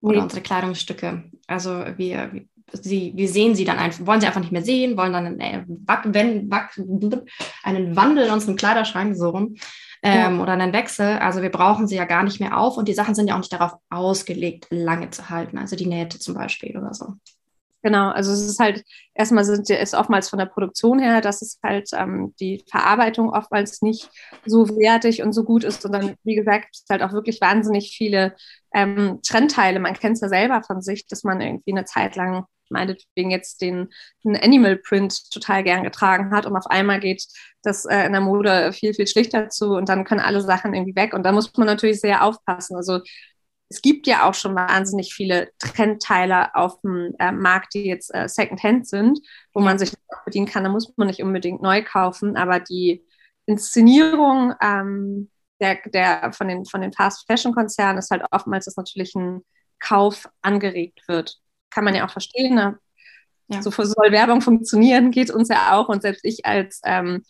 oder 0.00 0.22
unsere 0.22 0.42
Kleidungsstücke. 0.42 1.24
Also 1.46 1.84
wir, 1.96 2.44
sie, 2.72 3.12
wir 3.14 3.28
sehen 3.28 3.54
sie 3.54 3.64
dann 3.64 3.78
einfach, 3.78 4.06
wollen 4.06 4.20
sie 4.20 4.26
einfach 4.26 4.40
nicht 4.40 4.52
mehr 4.52 4.62
sehen, 4.62 4.96
wollen 4.96 5.12
dann 5.12 5.40
äh, 5.40 5.64
wenn, 6.06 6.50
einen 7.62 7.96
Wandel 7.96 8.26
in 8.26 8.32
unserem 8.32 8.56
Kleiderschrank 8.56 9.16
so 9.16 9.30
rum 9.30 9.56
ähm, 10.02 10.36
ja. 10.36 10.42
oder 10.42 10.52
einen 10.52 10.72
Wechsel. 10.72 11.18
Also 11.18 11.42
wir 11.42 11.50
brauchen 11.50 11.86
sie 11.86 11.96
ja 11.96 12.04
gar 12.04 12.22
nicht 12.22 12.40
mehr 12.40 12.58
auf 12.58 12.76
und 12.76 12.88
die 12.88 12.94
Sachen 12.94 13.14
sind 13.14 13.28
ja 13.28 13.34
auch 13.34 13.40
nicht 13.40 13.52
darauf 13.52 13.74
ausgelegt, 13.90 14.66
lange 14.70 15.10
zu 15.10 15.30
halten. 15.30 15.58
Also 15.58 15.76
die 15.76 15.86
Nähte 15.86 16.18
zum 16.18 16.34
Beispiel 16.34 16.76
oder 16.76 16.92
so. 16.92 17.14
Genau, 17.84 18.08
also 18.08 18.32
es 18.32 18.40
ist 18.40 18.60
halt, 18.60 18.82
erstmal 19.12 19.44
sind, 19.44 19.68
ist 19.68 19.94
oftmals 19.94 20.30
von 20.30 20.38
der 20.38 20.46
Produktion 20.46 20.98
her, 20.98 21.20
dass 21.20 21.42
es 21.42 21.58
halt 21.62 21.90
ähm, 21.92 22.34
die 22.40 22.64
Verarbeitung 22.70 23.28
oftmals 23.28 23.82
nicht 23.82 24.08
so 24.46 24.66
wertig 24.70 25.22
und 25.22 25.34
so 25.34 25.44
gut 25.44 25.64
ist. 25.64 25.84
Und 25.84 25.92
dann, 25.92 26.14
wie 26.24 26.34
gesagt, 26.34 26.68
es 26.72 26.86
halt 26.88 27.02
auch 27.02 27.12
wirklich 27.12 27.42
wahnsinnig 27.42 27.94
viele 27.94 28.36
ähm, 28.72 29.20
Trendteile. 29.22 29.80
Man 29.80 29.92
kennt 29.92 30.14
es 30.14 30.22
ja 30.22 30.30
selber 30.30 30.62
von 30.62 30.80
sich, 30.80 31.06
dass 31.08 31.24
man 31.24 31.42
irgendwie 31.42 31.72
eine 31.72 31.84
Zeit 31.84 32.16
lang 32.16 32.46
meinetwegen 32.70 33.30
jetzt 33.30 33.60
den, 33.60 33.92
den, 34.24 34.36
Animal 34.36 34.76
Print 34.76 35.30
total 35.30 35.64
gern 35.64 35.82
getragen 35.82 36.30
hat 36.30 36.46
und 36.46 36.56
auf 36.56 36.66
einmal 36.66 37.00
geht 37.00 37.24
das 37.62 37.84
äh, 37.84 38.04
in 38.06 38.12
der 38.12 38.20
Mode 38.20 38.72
viel, 38.72 38.94
viel 38.94 39.06
schlichter 39.06 39.48
zu 39.48 39.74
und 39.74 39.88
dann 39.88 40.04
können 40.04 40.20
alle 40.20 40.40
Sachen 40.40 40.74
irgendwie 40.74 40.96
weg 40.96 41.14
und 41.14 41.24
da 41.24 41.32
muss 41.32 41.52
man 41.56 41.66
natürlich 41.66 42.00
sehr 42.00 42.24
aufpassen. 42.24 42.76
Also 42.76 43.00
es 43.68 43.82
gibt 43.82 44.06
ja 44.06 44.28
auch 44.28 44.34
schon 44.34 44.54
wahnsinnig 44.54 45.14
viele 45.14 45.50
Trendteile 45.58 46.54
auf 46.54 46.80
dem 46.82 47.14
äh, 47.18 47.32
Markt, 47.32 47.74
die 47.74 47.86
jetzt 47.86 48.14
äh, 48.14 48.28
Secondhand 48.28 48.86
sind, 48.86 49.18
wo 49.52 49.60
man 49.60 49.78
sich 49.78 49.92
bedienen 50.24 50.46
kann. 50.46 50.64
Da 50.64 50.70
muss 50.70 50.92
man 50.96 51.08
nicht 51.08 51.22
unbedingt 51.22 51.62
neu 51.62 51.82
kaufen, 51.82 52.36
aber 52.36 52.60
die 52.60 53.04
Inszenierung 53.46 54.54
ähm, 54.60 55.30
der, 55.60 55.78
der, 55.86 56.32
von 56.32 56.48
den, 56.48 56.64
von 56.66 56.80
den 56.80 56.92
Fast-Fashion-Konzernen 56.92 57.98
ist 57.98 58.10
halt 58.10 58.22
oftmals, 58.30 58.66
dass 58.66 58.76
natürlich 58.76 59.14
ein 59.14 59.42
Kauf 59.80 60.28
angeregt 60.42 61.00
wird. 61.08 61.38
Kann 61.74 61.84
man 61.84 61.94
ja 61.94 62.06
auch 62.06 62.12
verstehen. 62.12 62.54
Ne? 62.54 62.78
Ja. 63.48 63.60
So 63.60 63.70
soll 63.70 64.12
Werbung 64.12 64.40
funktionieren, 64.40 65.10
geht 65.10 65.30
uns 65.30 65.48
ja 65.48 65.76
auch. 65.76 65.88
Und 65.88 66.02
selbst 66.02 66.24
ich 66.24 66.46
als 66.46 66.80
ähm, 66.84 67.24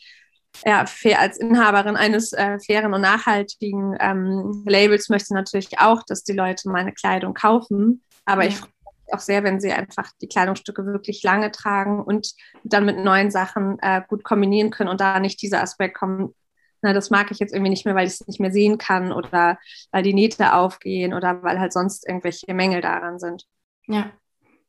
ja, 0.65 0.85
als 1.19 1.39
Inhaberin 1.39 1.97
eines 1.97 2.33
äh, 2.33 2.59
fairen 2.61 2.95
und 2.95 3.01
nachhaltigen 3.01 3.97
ähm, 3.99 4.63
Labels 4.67 5.09
möchte 5.09 5.35
natürlich 5.35 5.81
auch, 5.81 6.03
dass 6.05 6.23
die 6.23 6.33
Leute 6.33 6.69
meine 6.69 6.93
Kleidung 6.93 7.35
kaufen. 7.35 8.03
Aber 8.25 8.43
ja. 8.43 8.51
ich 8.51 8.57
freue 8.57 8.71
mich 9.07 9.15
auch 9.15 9.21
sehr, 9.21 9.43
wenn 9.43 9.61
sie 9.61 9.73
einfach 9.73 10.13
die 10.23 10.29
Kleidungsstücke 10.29 10.87
wirklich 10.87 11.23
lange 11.23 11.51
tragen 11.51 12.03
und 12.03 12.35
dann 12.63 12.85
mit 12.85 12.99
neuen 12.99 13.31
Sachen 13.31 13.79
äh, 13.81 14.03
gut 14.07 14.23
kombinieren 14.23 14.71
können 14.71 14.91
und 14.91 15.01
da 15.01 15.19
nicht 15.19 15.43
dieser 15.43 15.61
Aspekt 15.63 15.97
kommt, 15.97 16.35
na, 16.83 16.93
das 16.93 17.11
mag 17.11 17.31
ich 17.31 17.39
jetzt 17.39 17.53
irgendwie 17.53 17.71
nicht 17.71 17.87
mehr, 17.87 17.95
weil 17.95 18.07
ich 18.07 18.15
es 18.15 18.27
nicht 18.27 18.41
mehr 18.41 18.53
sehen 18.53 18.79
kann 18.79 19.11
oder 19.11 19.59
weil 19.91 20.03
die 20.03 20.15
Nähte 20.15 20.53
aufgehen 20.53 21.15
oder 21.15 21.43
weil 21.43 21.59
halt 21.59 21.73
sonst 21.73 22.07
irgendwelche 22.07 22.53
Mängel 22.53 22.83
daran 22.83 23.19
sind. 23.19 23.45
Ja, 23.87 24.13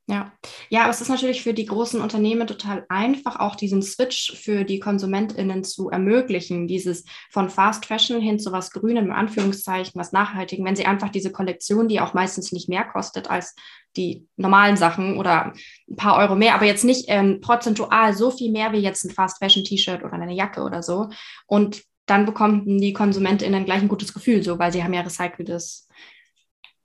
ja, 0.07 0.31
ja, 0.69 0.81
aber 0.83 0.91
es 0.91 1.01
ist 1.01 1.09
natürlich 1.09 1.41
für 1.41 1.55
die 1.55 1.65
großen 1.65 1.99
Unternehmen 1.99 2.45
total 2.45 2.85
einfach, 2.89 3.39
auch 3.39 3.55
diesen 3.55 3.81
Switch 3.81 4.33
für 4.33 4.63
die 4.63 4.79
KonsumentInnen 4.79 5.63
zu 5.63 5.89
ermöglichen, 5.89 6.67
dieses 6.67 7.05
von 7.31 7.49
Fast 7.49 7.87
Fashion 7.87 8.21
hin 8.21 8.37
zu 8.37 8.51
was 8.51 8.69
Grünem, 8.69 9.05
in 9.05 9.11
Anführungszeichen, 9.11 9.93
was 9.95 10.11
Nachhaltigem, 10.11 10.63
wenn 10.63 10.75
sie 10.75 10.85
einfach 10.85 11.09
diese 11.09 11.31
Kollektion, 11.31 11.87
die 11.87 12.01
auch 12.01 12.13
meistens 12.13 12.51
nicht 12.51 12.69
mehr 12.69 12.83
kostet 12.83 13.31
als 13.31 13.55
die 13.97 14.27
normalen 14.35 14.77
Sachen 14.77 15.17
oder 15.17 15.53
ein 15.89 15.95
paar 15.95 16.17
Euro 16.17 16.35
mehr, 16.35 16.53
aber 16.53 16.65
jetzt 16.65 16.83
nicht 16.83 17.05
ähm, 17.07 17.41
prozentual 17.41 18.13
so 18.13 18.29
viel 18.29 18.51
mehr 18.51 18.73
wie 18.73 18.79
jetzt 18.79 19.05
ein 19.05 19.11
Fast 19.11 19.39
Fashion 19.39 19.63
T-Shirt 19.63 20.03
oder 20.03 20.13
eine 20.13 20.35
Jacke 20.35 20.61
oder 20.61 20.83
so. 20.83 21.09
Und 21.47 21.83
dann 22.05 22.27
bekommen 22.27 22.77
die 22.79 22.93
KonsumentInnen 22.93 23.65
gleich 23.65 23.81
ein 23.81 23.87
gutes 23.87 24.13
Gefühl, 24.13 24.43
so, 24.43 24.59
weil 24.59 24.71
sie 24.71 24.83
haben 24.83 24.93
ja 24.93 25.01
recyceltes 25.01 25.87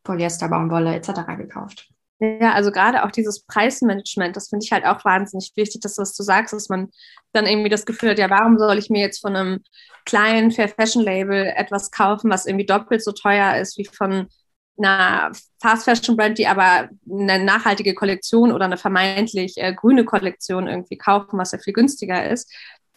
Polyester, 0.02 0.48
Baumwolle 0.48 0.94
etc. 0.94 1.36
gekauft. 1.36 1.90
Ja, 2.20 2.52
also 2.52 2.70
gerade 2.70 3.04
auch 3.04 3.10
dieses 3.10 3.46
Preismanagement, 3.46 4.36
das 4.36 4.50
finde 4.50 4.64
ich 4.64 4.72
halt 4.72 4.84
auch 4.84 5.04
wahnsinnig 5.06 5.52
wichtig, 5.56 5.80
dass 5.80 5.96
was 5.96 6.14
du 6.14 6.22
sagst, 6.22 6.52
dass 6.52 6.68
man 6.68 6.90
dann 7.32 7.46
irgendwie 7.46 7.70
das 7.70 7.86
Gefühl 7.86 8.10
hat, 8.10 8.18
ja, 8.18 8.28
warum 8.28 8.58
soll 8.58 8.76
ich 8.76 8.90
mir 8.90 9.00
jetzt 9.00 9.20
von 9.20 9.34
einem 9.34 9.60
kleinen 10.04 10.50
Fair 10.50 10.68
Fashion 10.68 11.02
Label 11.02 11.46
etwas 11.46 11.90
kaufen, 11.90 12.30
was 12.30 12.44
irgendwie 12.44 12.66
doppelt 12.66 13.02
so 13.02 13.12
teuer 13.12 13.56
ist 13.56 13.78
wie 13.78 13.86
von 13.86 14.28
einer 14.76 15.32
Fast 15.62 15.84
Fashion 15.84 16.16
Brand, 16.16 16.36
die 16.36 16.46
aber 16.46 16.90
eine 17.10 17.42
nachhaltige 17.42 17.94
Kollektion 17.94 18.52
oder 18.52 18.66
eine 18.66 18.76
vermeintlich 18.76 19.54
äh, 19.56 19.72
grüne 19.72 20.04
Kollektion 20.04 20.68
irgendwie 20.68 20.98
kaufen, 20.98 21.38
was 21.38 21.52
ja 21.52 21.58
viel 21.58 21.72
günstiger 21.72 22.28
ist. 22.28 22.52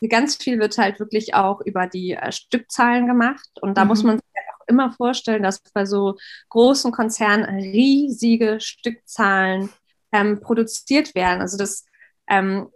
Ganz 0.10 0.36
viel 0.36 0.60
wird 0.60 0.78
halt 0.78 1.00
wirklich 1.00 1.34
auch 1.34 1.62
über 1.62 1.88
die 1.88 2.12
äh, 2.12 2.32
Stückzahlen 2.34 3.08
gemacht 3.08 3.48
und 3.62 3.78
da 3.78 3.86
mhm. 3.86 3.88
muss 3.88 4.04
man 4.04 4.18
sich 4.18 4.43
immer 4.68 4.92
vorstellen, 4.92 5.44
dass 5.44 5.62
bei 5.74 5.86
so 5.86 6.18
großen 6.50 6.92
Konzernen 6.92 7.46
riesige 7.46 8.60
Stückzahlen 8.60 9.70
ähm, 10.12 10.40
produziert 10.40 11.16
werden. 11.16 11.42
Also 11.42 11.58
das, 11.58 11.86
ähm, 12.28 12.68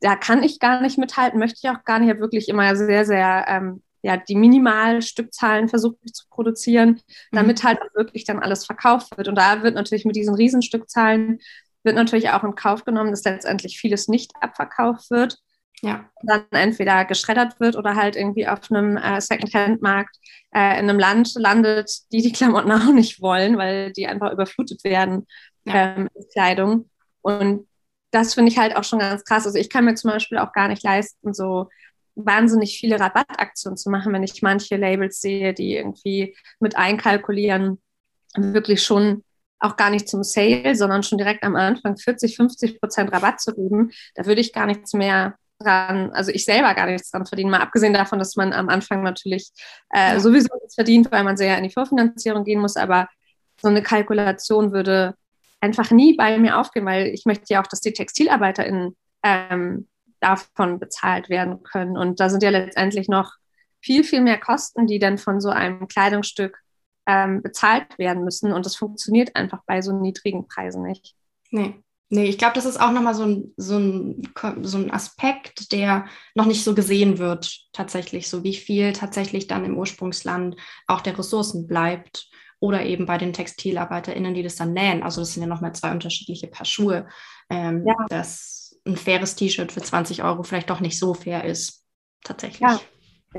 da 0.00 0.16
kann 0.16 0.42
ich 0.42 0.58
gar 0.58 0.80
nicht 0.80 0.98
mithalten, 0.98 1.38
möchte 1.38 1.60
ich 1.62 1.70
auch 1.70 1.84
gar 1.84 1.98
nicht. 1.98 2.08
Ich 2.08 2.14
habe 2.14 2.20
wirklich 2.20 2.48
immer 2.48 2.74
sehr, 2.76 3.04
sehr 3.04 3.44
ähm, 3.48 3.82
ja, 4.02 4.16
die 4.16 4.34
Minimalstückzahlen 4.34 5.68
versucht 5.68 5.98
zu 6.14 6.24
produzieren, 6.30 7.00
mhm. 7.30 7.36
damit 7.36 7.64
halt 7.64 7.80
auch 7.82 7.94
wirklich 7.94 8.24
dann 8.24 8.40
alles 8.40 8.64
verkauft 8.64 9.16
wird. 9.16 9.28
Und 9.28 9.36
da 9.36 9.62
wird 9.62 9.74
natürlich 9.74 10.04
mit 10.04 10.16
diesen 10.16 10.34
Riesenstückzahlen 10.34 11.38
wird 11.82 11.96
natürlich 11.96 12.30
auch 12.30 12.44
in 12.44 12.54
Kauf 12.54 12.84
genommen, 12.84 13.10
dass 13.10 13.24
letztendlich 13.24 13.78
vieles 13.78 14.06
nicht 14.06 14.32
abverkauft 14.40 15.10
wird 15.10 15.38
ja. 15.82 16.08
dann 16.22 16.44
entweder 16.50 17.04
geschreddert 17.04 17.58
wird 17.60 17.76
oder 17.76 17.94
halt 17.94 18.16
irgendwie 18.16 18.46
auf 18.46 18.70
einem 18.70 18.96
äh, 18.96 19.20
Second-Hand-Markt 19.20 20.16
äh, 20.54 20.78
in 20.78 20.88
einem 20.88 20.98
Land 20.98 21.34
landet, 21.34 21.90
die 22.12 22.22
die 22.22 22.32
Klamotten 22.32 22.72
auch 22.72 22.92
nicht 22.92 23.20
wollen, 23.20 23.56
weil 23.58 23.92
die 23.92 24.06
einfach 24.06 24.32
überflutet 24.32 24.84
werden 24.84 25.26
ja. 25.64 25.96
ähm, 25.96 26.08
mit 26.14 26.32
Kleidung. 26.32 26.90
Und 27.22 27.66
das 28.10 28.34
finde 28.34 28.50
ich 28.50 28.58
halt 28.58 28.76
auch 28.76 28.84
schon 28.84 28.98
ganz 28.98 29.24
krass. 29.24 29.46
Also 29.46 29.58
ich 29.58 29.70
kann 29.70 29.84
mir 29.84 29.94
zum 29.94 30.10
Beispiel 30.10 30.38
auch 30.38 30.52
gar 30.52 30.68
nicht 30.68 30.82
leisten, 30.82 31.32
so 31.32 31.68
wahnsinnig 32.16 32.78
viele 32.78 32.98
Rabattaktionen 32.98 33.76
zu 33.76 33.90
machen, 33.90 34.12
wenn 34.12 34.22
ich 34.22 34.42
manche 34.42 34.76
Labels 34.76 35.20
sehe, 35.20 35.54
die 35.54 35.76
irgendwie 35.76 36.36
mit 36.58 36.76
einkalkulieren, 36.76 37.80
wirklich 38.36 38.82
schon 38.82 39.24
auch 39.58 39.76
gar 39.76 39.90
nicht 39.90 40.08
zum 40.08 40.24
Sale, 40.24 40.74
sondern 40.74 41.02
schon 41.02 41.18
direkt 41.18 41.44
am 41.44 41.54
Anfang 41.54 41.96
40, 41.96 42.36
50 42.36 42.80
Prozent 42.80 43.12
Rabatt 43.12 43.40
zu 43.40 43.54
geben, 43.54 43.90
da 44.14 44.26
würde 44.26 44.40
ich 44.40 44.52
gar 44.52 44.66
nichts 44.66 44.94
mehr 44.94 45.36
dran, 45.60 46.10
also 46.12 46.32
ich 46.32 46.44
selber 46.44 46.74
gar 46.74 46.86
nichts 46.86 47.10
dran 47.10 47.26
verdienen, 47.26 47.50
mal 47.50 47.60
abgesehen 47.60 47.92
davon, 47.92 48.18
dass 48.18 48.36
man 48.36 48.52
am 48.52 48.68
Anfang 48.68 49.02
natürlich 49.02 49.50
äh, 49.90 50.18
sowieso 50.18 50.48
nichts 50.56 50.74
verdient, 50.74 51.12
weil 51.12 51.24
man 51.24 51.36
sehr 51.36 51.56
in 51.56 51.64
die 51.64 51.70
Vorfinanzierung 51.70 52.44
gehen 52.44 52.60
muss, 52.60 52.76
aber 52.76 53.08
so 53.60 53.68
eine 53.68 53.82
Kalkulation 53.82 54.72
würde 54.72 55.14
einfach 55.60 55.90
nie 55.90 56.16
bei 56.16 56.38
mir 56.38 56.58
aufgehen, 56.58 56.86
weil 56.86 57.08
ich 57.08 57.26
möchte 57.26 57.52
ja 57.52 57.62
auch, 57.62 57.66
dass 57.66 57.80
die 57.80 57.92
TextilarbeiterInnen 57.92 58.96
ähm, 59.22 59.88
davon 60.20 60.78
bezahlt 60.78 61.28
werden 61.28 61.62
können. 61.62 61.96
Und 61.96 62.20
da 62.20 62.30
sind 62.30 62.42
ja 62.42 62.50
letztendlich 62.50 63.08
noch 63.08 63.34
viel, 63.80 64.04
viel 64.04 64.20
mehr 64.20 64.38
Kosten, 64.38 64.86
die 64.86 64.98
dann 64.98 65.18
von 65.18 65.40
so 65.40 65.50
einem 65.50 65.88
Kleidungsstück 65.88 66.58
ähm, 67.06 67.42
bezahlt 67.42 67.98
werden 67.98 68.24
müssen. 68.24 68.52
Und 68.52 68.66
das 68.66 68.76
funktioniert 68.76 69.36
einfach 69.36 69.62
bei 69.66 69.82
so 69.82 69.92
niedrigen 69.92 70.46
Preisen 70.48 70.82
nicht. 70.82 71.14
Nee. 71.50 71.82
Nee, 72.12 72.24
ich 72.24 72.38
glaube, 72.38 72.54
das 72.54 72.64
ist 72.64 72.80
auch 72.80 72.90
nochmal 72.90 73.14
so 73.14 73.22
ein, 73.22 73.54
so, 73.56 73.78
ein, 73.78 74.22
so 74.62 74.78
ein 74.78 74.90
Aspekt, 74.90 75.70
der 75.70 76.06
noch 76.34 76.46
nicht 76.46 76.64
so 76.64 76.74
gesehen 76.74 77.18
wird, 77.18 77.68
tatsächlich, 77.72 78.28
so 78.28 78.42
wie 78.42 78.54
viel 78.54 78.92
tatsächlich 78.92 79.46
dann 79.46 79.64
im 79.64 79.78
Ursprungsland 79.78 80.56
auch 80.88 81.02
der 81.02 81.16
Ressourcen 81.16 81.68
bleibt 81.68 82.28
oder 82.58 82.84
eben 82.84 83.06
bei 83.06 83.16
den 83.16 83.32
TextilarbeiterInnen, 83.32 84.34
die 84.34 84.42
das 84.42 84.56
dann 84.56 84.72
nähen. 84.72 85.04
Also 85.04 85.20
das 85.20 85.34
sind 85.34 85.44
ja 85.44 85.48
nochmal 85.48 85.72
zwei 85.72 85.92
unterschiedliche 85.92 86.48
Paar 86.48 86.66
Schuhe. 86.66 87.06
Ähm, 87.48 87.86
ja. 87.86 87.94
Dass 88.08 88.76
ein 88.84 88.96
faires 88.96 89.36
T-Shirt 89.36 89.70
für 89.70 89.80
20 89.80 90.24
Euro 90.24 90.42
vielleicht 90.42 90.68
doch 90.68 90.80
nicht 90.80 90.98
so 90.98 91.14
fair 91.14 91.44
ist, 91.44 91.84
tatsächlich. 92.24 92.60
Ja. 92.60 92.80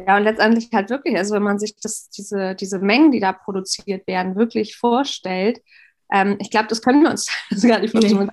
Ja, 0.07 0.15
und 0.15 0.23
letztendlich 0.23 0.69
halt 0.71 0.89
wirklich, 0.89 1.17
also 1.17 1.35
wenn 1.35 1.43
man 1.43 1.59
sich 1.59 1.75
das, 1.75 2.09
diese, 2.09 2.55
diese 2.55 2.79
Mengen, 2.79 3.11
die 3.11 3.19
da 3.19 3.33
produziert 3.33 4.07
werden, 4.07 4.37
wirklich 4.37 4.77
vorstellt, 4.77 5.59
ähm, 6.09 6.37
ich 6.39 6.49
glaube, 6.49 6.67
das 6.69 6.81
können 6.81 7.03
wir 7.03 7.11
uns 7.11 7.27
gar 7.67 7.79
nicht 7.79 7.91
vorstellen. 7.91 8.27
Nee 8.27 8.31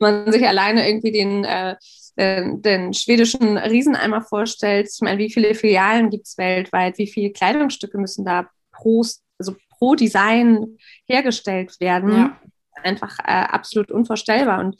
man 0.00 0.30
sich 0.32 0.46
alleine 0.46 0.88
irgendwie 0.88 1.12
den, 1.12 1.44
äh, 1.44 1.76
den, 2.18 2.62
den 2.62 2.94
schwedischen 2.94 3.56
Rieseneimer 3.56 4.22
vorstellt, 4.22 4.88
ich 4.92 5.00
meine, 5.00 5.18
wie 5.18 5.32
viele 5.32 5.54
Filialen 5.54 6.10
gibt 6.10 6.26
es 6.26 6.38
weltweit, 6.38 6.98
wie 6.98 7.06
viele 7.06 7.30
Kleidungsstücke 7.30 7.98
müssen 7.98 8.24
da 8.24 8.48
pro, 8.72 9.04
also 9.38 9.54
pro 9.78 9.94
Design 9.94 10.78
hergestellt 11.06 11.78
werden. 11.80 12.10
Ja. 12.10 12.40
Einfach 12.82 13.18
äh, 13.20 13.32
absolut 13.32 13.90
unvorstellbar. 13.90 14.60
Und 14.60 14.76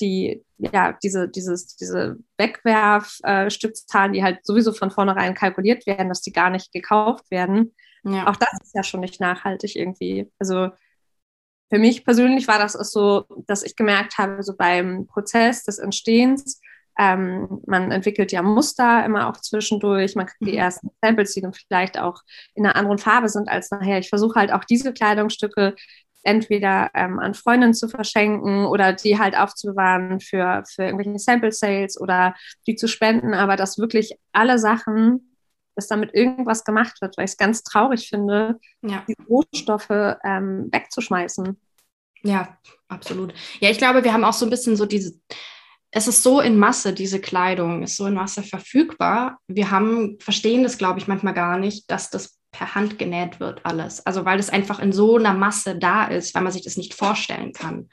die, 0.00 0.44
ja, 0.58 0.96
diese, 1.02 1.28
dieses, 1.28 1.76
diese 1.76 2.16
Wegwerfstückzahlen, 2.38 4.12
äh, 4.12 4.16
die 4.16 4.22
halt 4.22 4.46
sowieso 4.46 4.72
von 4.72 4.90
vornherein 4.90 5.34
kalkuliert 5.34 5.86
werden, 5.86 6.08
dass 6.08 6.22
die 6.22 6.32
gar 6.32 6.50
nicht 6.50 6.72
gekauft 6.72 7.30
werden, 7.30 7.74
ja. 8.04 8.28
auch 8.28 8.36
das 8.36 8.50
ist 8.62 8.74
ja 8.74 8.82
schon 8.82 9.00
nicht 9.00 9.20
nachhaltig 9.20 9.76
irgendwie. 9.76 10.30
Also 10.38 10.70
für 11.70 11.78
mich 11.78 12.04
persönlich 12.04 12.48
war 12.48 12.58
das 12.58 12.76
auch 12.76 12.84
so, 12.84 13.24
dass 13.46 13.62
ich 13.62 13.76
gemerkt 13.76 14.18
habe, 14.18 14.42
so 14.42 14.56
beim 14.56 15.06
Prozess 15.06 15.64
des 15.64 15.78
Entstehens, 15.78 16.60
ähm, 16.98 17.62
man 17.66 17.92
entwickelt 17.92 18.32
ja 18.32 18.42
Muster 18.42 19.04
immer 19.04 19.30
auch 19.30 19.36
zwischendurch, 19.36 20.16
man 20.16 20.26
kriegt 20.26 20.42
die 20.42 20.52
mhm. 20.52 20.58
ersten 20.58 20.90
Samples, 21.00 21.32
die 21.32 21.40
dann 21.40 21.54
vielleicht 21.54 21.98
auch 21.98 22.22
in 22.54 22.66
einer 22.66 22.76
anderen 22.76 22.98
Farbe 22.98 23.28
sind 23.28 23.48
als 23.48 23.70
nachher. 23.70 23.98
Ich 24.00 24.08
versuche 24.08 24.38
halt 24.38 24.52
auch 24.52 24.64
diese 24.64 24.92
Kleidungsstücke 24.92 25.76
entweder 26.22 26.90
ähm, 26.94 27.18
an 27.18 27.34
Freundinnen 27.34 27.72
zu 27.72 27.88
verschenken 27.88 28.66
oder 28.66 28.92
die 28.92 29.18
halt 29.18 29.36
aufzubewahren 29.36 30.20
für, 30.20 30.64
für 30.68 30.82
irgendwelche 30.84 31.18
Sample 31.18 31.52
Sales 31.52 31.98
oder 31.98 32.34
die 32.66 32.74
zu 32.74 32.88
spenden, 32.88 33.32
aber 33.32 33.56
dass 33.56 33.78
wirklich 33.78 34.18
alle 34.32 34.58
Sachen, 34.58 35.29
dass 35.80 35.88
damit 35.88 36.14
irgendwas 36.14 36.64
gemacht 36.64 37.00
wird, 37.00 37.16
weil 37.16 37.24
ich 37.24 37.32
es 37.32 37.36
ganz 37.36 37.62
traurig 37.62 38.08
finde, 38.08 38.58
ja. 38.82 39.02
die 39.08 39.16
Rohstoffe 39.28 40.16
ähm, 40.24 40.68
wegzuschmeißen. 40.70 41.58
Ja, 42.22 42.58
absolut. 42.88 43.32
Ja, 43.60 43.70
ich 43.70 43.78
glaube, 43.78 44.04
wir 44.04 44.12
haben 44.12 44.24
auch 44.24 44.34
so 44.34 44.46
ein 44.46 44.50
bisschen 44.50 44.76
so 44.76 44.84
diese, 44.86 45.18
es 45.90 46.06
ist 46.06 46.22
so 46.22 46.40
in 46.40 46.58
Masse, 46.58 46.92
diese 46.92 47.20
Kleidung 47.20 47.82
ist 47.82 47.96
so 47.96 48.06
in 48.06 48.14
Masse 48.14 48.42
verfügbar. 48.42 49.38
Wir 49.48 49.70
haben, 49.70 50.18
verstehen 50.20 50.62
das, 50.62 50.78
glaube 50.78 50.98
ich, 50.98 51.08
manchmal 51.08 51.34
gar 51.34 51.58
nicht, 51.58 51.90
dass 51.90 52.10
das 52.10 52.38
per 52.52 52.74
Hand 52.74 52.98
genäht 52.98 53.40
wird, 53.40 53.64
alles. 53.64 54.04
Also 54.06 54.24
weil 54.24 54.36
das 54.36 54.50
einfach 54.50 54.80
in 54.80 54.92
so 54.92 55.16
einer 55.16 55.34
Masse 55.34 55.78
da 55.78 56.04
ist, 56.04 56.34
weil 56.34 56.42
man 56.42 56.52
sich 56.52 56.62
das 56.62 56.76
nicht 56.76 56.94
vorstellen 56.94 57.52
kann. 57.52 57.88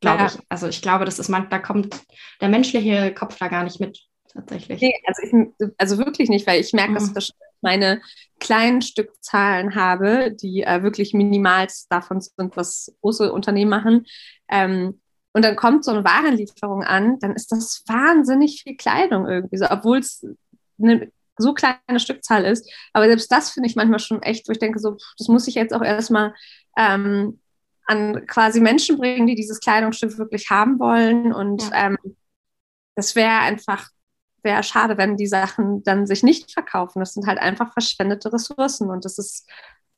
Glaube 0.00 0.20
ja. 0.20 0.26
ich. 0.26 0.38
Also 0.48 0.68
ich 0.68 0.82
glaube, 0.82 1.04
das 1.04 1.18
ist 1.18 1.28
man, 1.28 1.48
da 1.50 1.58
kommt 1.58 2.00
der 2.40 2.48
menschliche 2.48 3.12
Kopf 3.12 3.36
da 3.38 3.48
gar 3.48 3.64
nicht 3.64 3.80
mit, 3.80 3.98
tatsächlich. 4.38 4.80
Nee, 4.80 4.94
also, 5.06 5.22
ich, 5.22 5.72
also 5.78 5.98
wirklich 5.98 6.28
nicht, 6.28 6.46
weil 6.46 6.60
ich 6.60 6.72
merke, 6.72 6.92
mhm. 6.92 7.14
dass 7.14 7.16
ich 7.16 7.32
meine 7.60 8.00
kleinen 8.38 8.82
Stückzahlen 8.82 9.74
habe, 9.74 10.32
die 10.32 10.62
äh, 10.62 10.82
wirklich 10.82 11.12
minimal 11.12 11.66
davon 11.90 12.20
sind, 12.20 12.56
was 12.56 12.94
große 13.00 13.32
Unternehmen 13.32 13.70
machen. 13.70 14.06
Ähm, 14.48 15.00
und 15.32 15.44
dann 15.44 15.56
kommt 15.56 15.84
so 15.84 15.90
eine 15.90 16.04
Warenlieferung 16.04 16.84
an, 16.84 17.18
dann 17.18 17.34
ist 17.34 17.52
das 17.52 17.82
wahnsinnig 17.86 18.62
viel 18.62 18.76
Kleidung 18.76 19.26
irgendwie, 19.28 19.56
so, 19.56 19.66
obwohl 19.68 19.98
es 19.98 20.26
eine 20.80 21.10
so 21.36 21.54
kleine 21.54 22.00
Stückzahl 22.00 22.44
ist. 22.44 22.70
Aber 22.92 23.06
selbst 23.06 23.30
das 23.30 23.50
finde 23.50 23.68
ich 23.68 23.76
manchmal 23.76 24.00
schon 24.00 24.22
echt, 24.22 24.48
wo 24.48 24.52
ich 24.52 24.58
denke, 24.58 24.78
so, 24.78 24.96
das 25.18 25.28
muss 25.28 25.46
ich 25.46 25.54
jetzt 25.54 25.72
auch 25.72 25.82
erstmal 25.82 26.34
ähm, 26.76 27.40
an 27.86 28.26
quasi 28.26 28.60
Menschen 28.60 28.98
bringen, 28.98 29.26
die 29.26 29.36
dieses 29.36 29.60
Kleidungsstück 29.60 30.18
wirklich 30.18 30.50
haben 30.50 30.78
wollen. 30.78 31.32
Und 31.32 31.62
ja. 31.70 31.86
ähm, 31.86 31.98
das 32.96 33.14
wäre 33.14 33.38
einfach, 33.38 33.88
wäre 34.42 34.62
schade, 34.62 34.98
wenn 34.98 35.16
die 35.16 35.26
Sachen 35.26 35.82
dann 35.82 36.06
sich 36.06 36.22
nicht 36.22 36.52
verkaufen. 36.52 37.00
Das 37.00 37.14
sind 37.14 37.26
halt 37.26 37.38
einfach 37.38 37.72
verschwendete 37.72 38.32
Ressourcen. 38.32 38.90
Und 38.90 39.04
das 39.04 39.18
ist, 39.18 39.48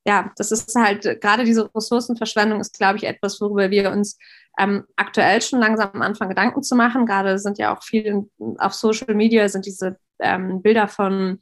ja, 0.07 0.31
das 0.37 0.53
ist 0.53 0.75
halt, 0.75 1.21
gerade 1.21 1.45
diese 1.45 1.71
Ressourcenverschwendung 1.75 2.61
ist, 2.61 2.79
glaube 2.79 2.97
ich, 2.99 3.05
etwas, 3.05 3.41
worüber 3.41 3.71
wir 3.71 3.91
uns 3.91 4.19
ähm, 4.59 4.85
aktuell 4.97 5.41
schon 5.43 5.61
langsam 5.61 5.91
am 5.95 6.03
Anfang 6.03 6.29
Gedanken 6.29 6.63
zu 6.63 6.77
machen. 6.77 7.07
Gerade 7.07 7.39
sind 7.39 7.59
ja 7.59 7.75
auch 7.75 7.83
viele 7.83 8.27
auf 8.59 8.75
Social 8.75 9.15
Media 9.15 9.49
sind 9.49 9.67
diese 9.67 9.99
ähm, 10.19 10.63
Bilder 10.63 10.89
von 10.89 11.41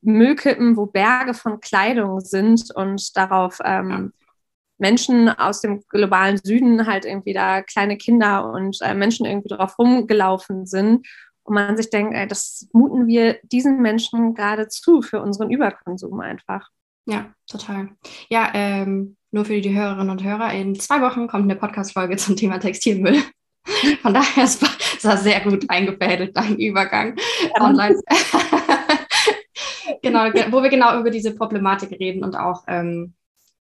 Müllkippen, 0.00 0.76
wo 0.76 0.86
Berge 0.86 1.34
von 1.34 1.60
Kleidung 1.60 2.20
sind 2.20 2.74
und 2.74 3.16
darauf 3.16 3.58
ähm, 3.64 4.12
Menschen 4.78 5.28
aus 5.28 5.60
dem 5.60 5.82
globalen 5.88 6.38
Süden 6.42 6.86
halt 6.86 7.04
irgendwie 7.04 7.32
da 7.32 7.62
kleine 7.62 7.96
Kinder 7.96 8.52
und 8.52 8.78
äh, 8.82 8.94
Menschen 8.94 9.26
irgendwie 9.26 9.48
drauf 9.48 9.78
rumgelaufen 9.78 10.66
sind. 10.66 11.06
Und 11.44 11.54
man 11.54 11.76
sich 11.76 11.90
denkt, 11.90 12.14
ey, 12.14 12.26
das 12.26 12.68
muten 12.72 13.06
wir 13.06 13.38
diesen 13.42 13.80
Menschen 13.82 14.34
gerade 14.34 14.68
zu 14.68 15.02
für 15.02 15.20
unseren 15.20 15.50
Überkonsum 15.50 16.20
einfach. 16.20 16.68
Ja, 17.04 17.32
total. 17.46 17.90
Ja, 18.28 18.50
ähm, 18.54 19.16
nur 19.32 19.44
für 19.44 19.60
die 19.60 19.74
Hörerinnen 19.74 20.10
und 20.10 20.22
Hörer, 20.22 20.52
in 20.52 20.78
zwei 20.78 21.00
Wochen 21.00 21.26
kommt 21.26 21.44
eine 21.44 21.56
Podcast-Folge 21.56 22.16
zum 22.16 22.36
Thema 22.36 22.58
Textilmüll. 22.58 23.22
Von 24.02 24.14
daher 24.14 24.44
ist 24.44 24.62
es 25.02 25.22
sehr 25.22 25.40
gut 25.40 25.68
eingefädelt, 25.68 26.36
dein 26.36 26.56
Übergang 26.58 27.16
online. 27.58 28.00
genau, 30.02 30.24
wo 30.50 30.62
wir 30.62 30.70
genau 30.70 30.98
über 31.00 31.10
diese 31.10 31.34
Problematik 31.34 31.90
reden 31.98 32.22
und 32.24 32.36
auch, 32.36 32.64
ähm, 32.68 33.14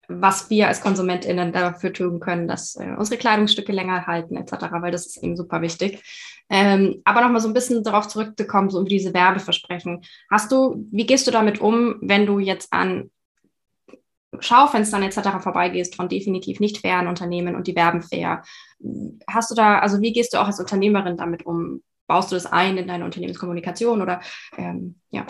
was 0.10 0.50
wir 0.50 0.68
als 0.68 0.82
KonsumentInnen 0.82 1.54
dafür 1.54 1.94
tun 1.94 2.20
können, 2.20 2.48
dass 2.48 2.76
äh, 2.76 2.96
unsere 2.98 3.18
Kleidungsstücke 3.18 3.72
länger 3.72 4.08
halten, 4.08 4.36
etc., 4.36 4.54
weil 4.82 4.92
das 4.92 5.06
ist 5.06 5.24
eben 5.24 5.38
super 5.38 5.62
wichtig. 5.62 6.04
Ähm, 6.50 7.02
aber 7.06 7.22
nochmal 7.22 7.42
so 7.42 7.48
ein 7.48 7.54
bisschen 7.54 7.84
darauf 7.84 8.08
zurückzukommen, 8.08 8.72
so 8.72 8.80
um 8.80 8.86
diese 8.86 9.14
Werbeversprechen. 9.14 10.02
Hast 10.32 10.52
du, 10.52 10.88
wie 10.92 11.06
gehst 11.06 11.28
du 11.28 11.32
damit 11.32 11.62
um, 11.62 11.98
wenn 12.02 12.26
du 12.26 12.40
jetzt 12.40 12.74
an 12.74 13.12
Schaufenstern 14.40 15.04
etc. 15.04 15.42
vorbeigehst 15.42 15.96
von 15.96 16.10
definitiv 16.10 16.60
nicht 16.60 16.80
fairen 16.80 17.08
Unternehmen 17.08 17.56
und 17.56 17.68
die 17.68 17.76
werben 17.76 18.02
fair. 18.02 18.44
Hast 19.28 19.52
du 19.52 19.56
da, 19.56 19.80
also 19.80 20.02
wie 20.02 20.14
gehst 20.14 20.34
du 20.34 20.38
auch 20.38 20.48
als 20.48 20.60
Unternehmerin 20.60 21.18
damit 21.18 21.46
um? 21.46 21.84
Baust 22.08 22.32
du 22.32 22.36
das 22.36 22.48
ein 22.48 22.78
in 22.78 22.88
deine 22.88 23.06
Unternehmenskommunikation 23.06 24.02
oder 24.02 24.22
ähm, 24.58 25.00
ja? 25.12 25.26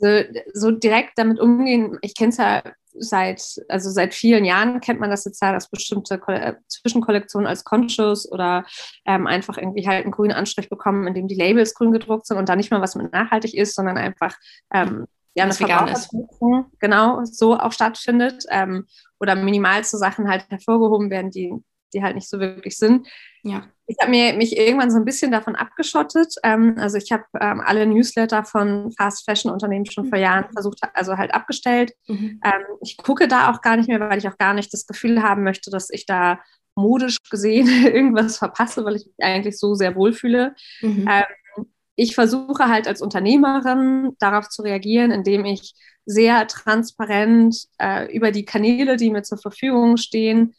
So, 0.00 0.22
so, 0.54 0.70
direkt 0.70 1.12
damit 1.16 1.38
umgehen, 1.38 1.98
ich 2.00 2.14
kenne 2.14 2.30
es 2.30 2.38
ja 2.38 2.62
seit, 2.92 3.42
also 3.68 3.90
seit 3.90 4.14
vielen 4.14 4.44
Jahren 4.44 4.80
kennt 4.80 5.00
man 5.00 5.10
das 5.10 5.24
jetzt 5.24 5.40
ja, 5.42 5.52
dass 5.52 5.68
bestimmte 5.68 6.18
Ko 6.18 6.32
Zwischenkollektionen 6.68 7.46
als 7.46 7.64
Conscious 7.64 8.30
oder 8.30 8.64
ähm, 9.06 9.26
einfach 9.26 9.58
irgendwie 9.58 9.86
halt 9.86 10.04
einen 10.04 10.12
grünen 10.12 10.32
Anstrich 10.32 10.68
bekommen, 10.68 11.06
in 11.06 11.14
dem 11.14 11.28
die 11.28 11.34
Labels 11.34 11.74
grün 11.74 11.92
gedruckt 11.92 12.26
sind 12.26 12.38
und 12.38 12.48
da 12.48 12.56
nicht 12.56 12.70
mal 12.70 12.80
was 12.80 12.96
mit 12.96 13.12
nachhaltig 13.12 13.54
ist, 13.54 13.74
sondern 13.74 13.98
einfach 13.98 14.36
ähm, 14.72 15.06
ja, 15.34 15.44
eine 15.44 15.52
Verbraucherprüfung 15.52 16.66
genau 16.80 17.24
so 17.24 17.56
auch 17.56 17.72
stattfindet 17.72 18.44
ähm, 18.50 18.86
oder 19.20 19.36
minimal 19.36 19.84
zu 19.84 19.96
Sachen 19.96 20.28
halt 20.28 20.46
hervorgehoben 20.50 21.10
werden, 21.10 21.30
die, 21.30 21.52
die 21.92 22.02
halt 22.02 22.14
nicht 22.14 22.28
so 22.28 22.40
wirklich 22.40 22.76
sind. 22.76 23.08
Ja. 23.42 23.64
Ich 23.86 23.96
habe 24.00 24.10
mir 24.10 24.34
mich 24.34 24.56
irgendwann 24.56 24.90
so 24.90 24.98
ein 24.98 25.04
bisschen 25.04 25.32
davon 25.32 25.56
abgeschottet. 25.56 26.34
Ähm, 26.44 26.74
also 26.78 26.96
ich 26.96 27.10
habe 27.10 27.24
ähm, 27.40 27.60
alle 27.60 27.86
Newsletter 27.86 28.44
von 28.44 28.92
Fast 28.92 29.24
Fashion 29.24 29.50
Unternehmen 29.50 29.86
schon 29.86 30.06
vor 30.06 30.18
Jahren 30.18 30.46
mhm. 30.48 30.52
versucht, 30.52 30.80
also 30.94 31.16
halt 31.16 31.34
abgestellt. 31.34 31.92
Mhm. 32.06 32.40
Ähm, 32.44 32.62
ich 32.82 32.96
gucke 32.96 33.28
da 33.28 33.50
auch 33.50 33.60
gar 33.62 33.76
nicht 33.76 33.88
mehr, 33.88 34.00
weil 34.00 34.18
ich 34.18 34.28
auch 34.28 34.38
gar 34.38 34.54
nicht 34.54 34.72
das 34.72 34.86
Gefühl 34.86 35.22
haben 35.22 35.42
möchte, 35.42 35.70
dass 35.70 35.90
ich 35.90 36.06
da 36.06 36.40
modisch 36.76 37.18
gesehen 37.30 37.66
irgendwas 37.84 38.38
verpasse, 38.38 38.84
weil 38.84 38.96
ich 38.96 39.06
mich 39.06 39.16
eigentlich 39.18 39.58
so 39.58 39.74
sehr 39.74 39.96
wohlfühle. 39.96 40.54
Mhm. 40.82 41.08
Ähm, 41.10 41.66
ich 41.96 42.14
versuche 42.14 42.68
halt 42.68 42.88
als 42.88 43.02
Unternehmerin 43.02 44.12
darauf 44.18 44.48
zu 44.48 44.62
reagieren, 44.62 45.10
indem 45.10 45.44
ich 45.44 45.74
sehr 46.06 46.46
transparent 46.46 47.66
äh, 47.78 48.10
über 48.14 48.30
die 48.30 48.44
Kanäle, 48.44 48.96
die 48.96 49.10
mir 49.10 49.22
zur 49.22 49.36
Verfügung 49.38 49.96
stehen, 49.96 50.54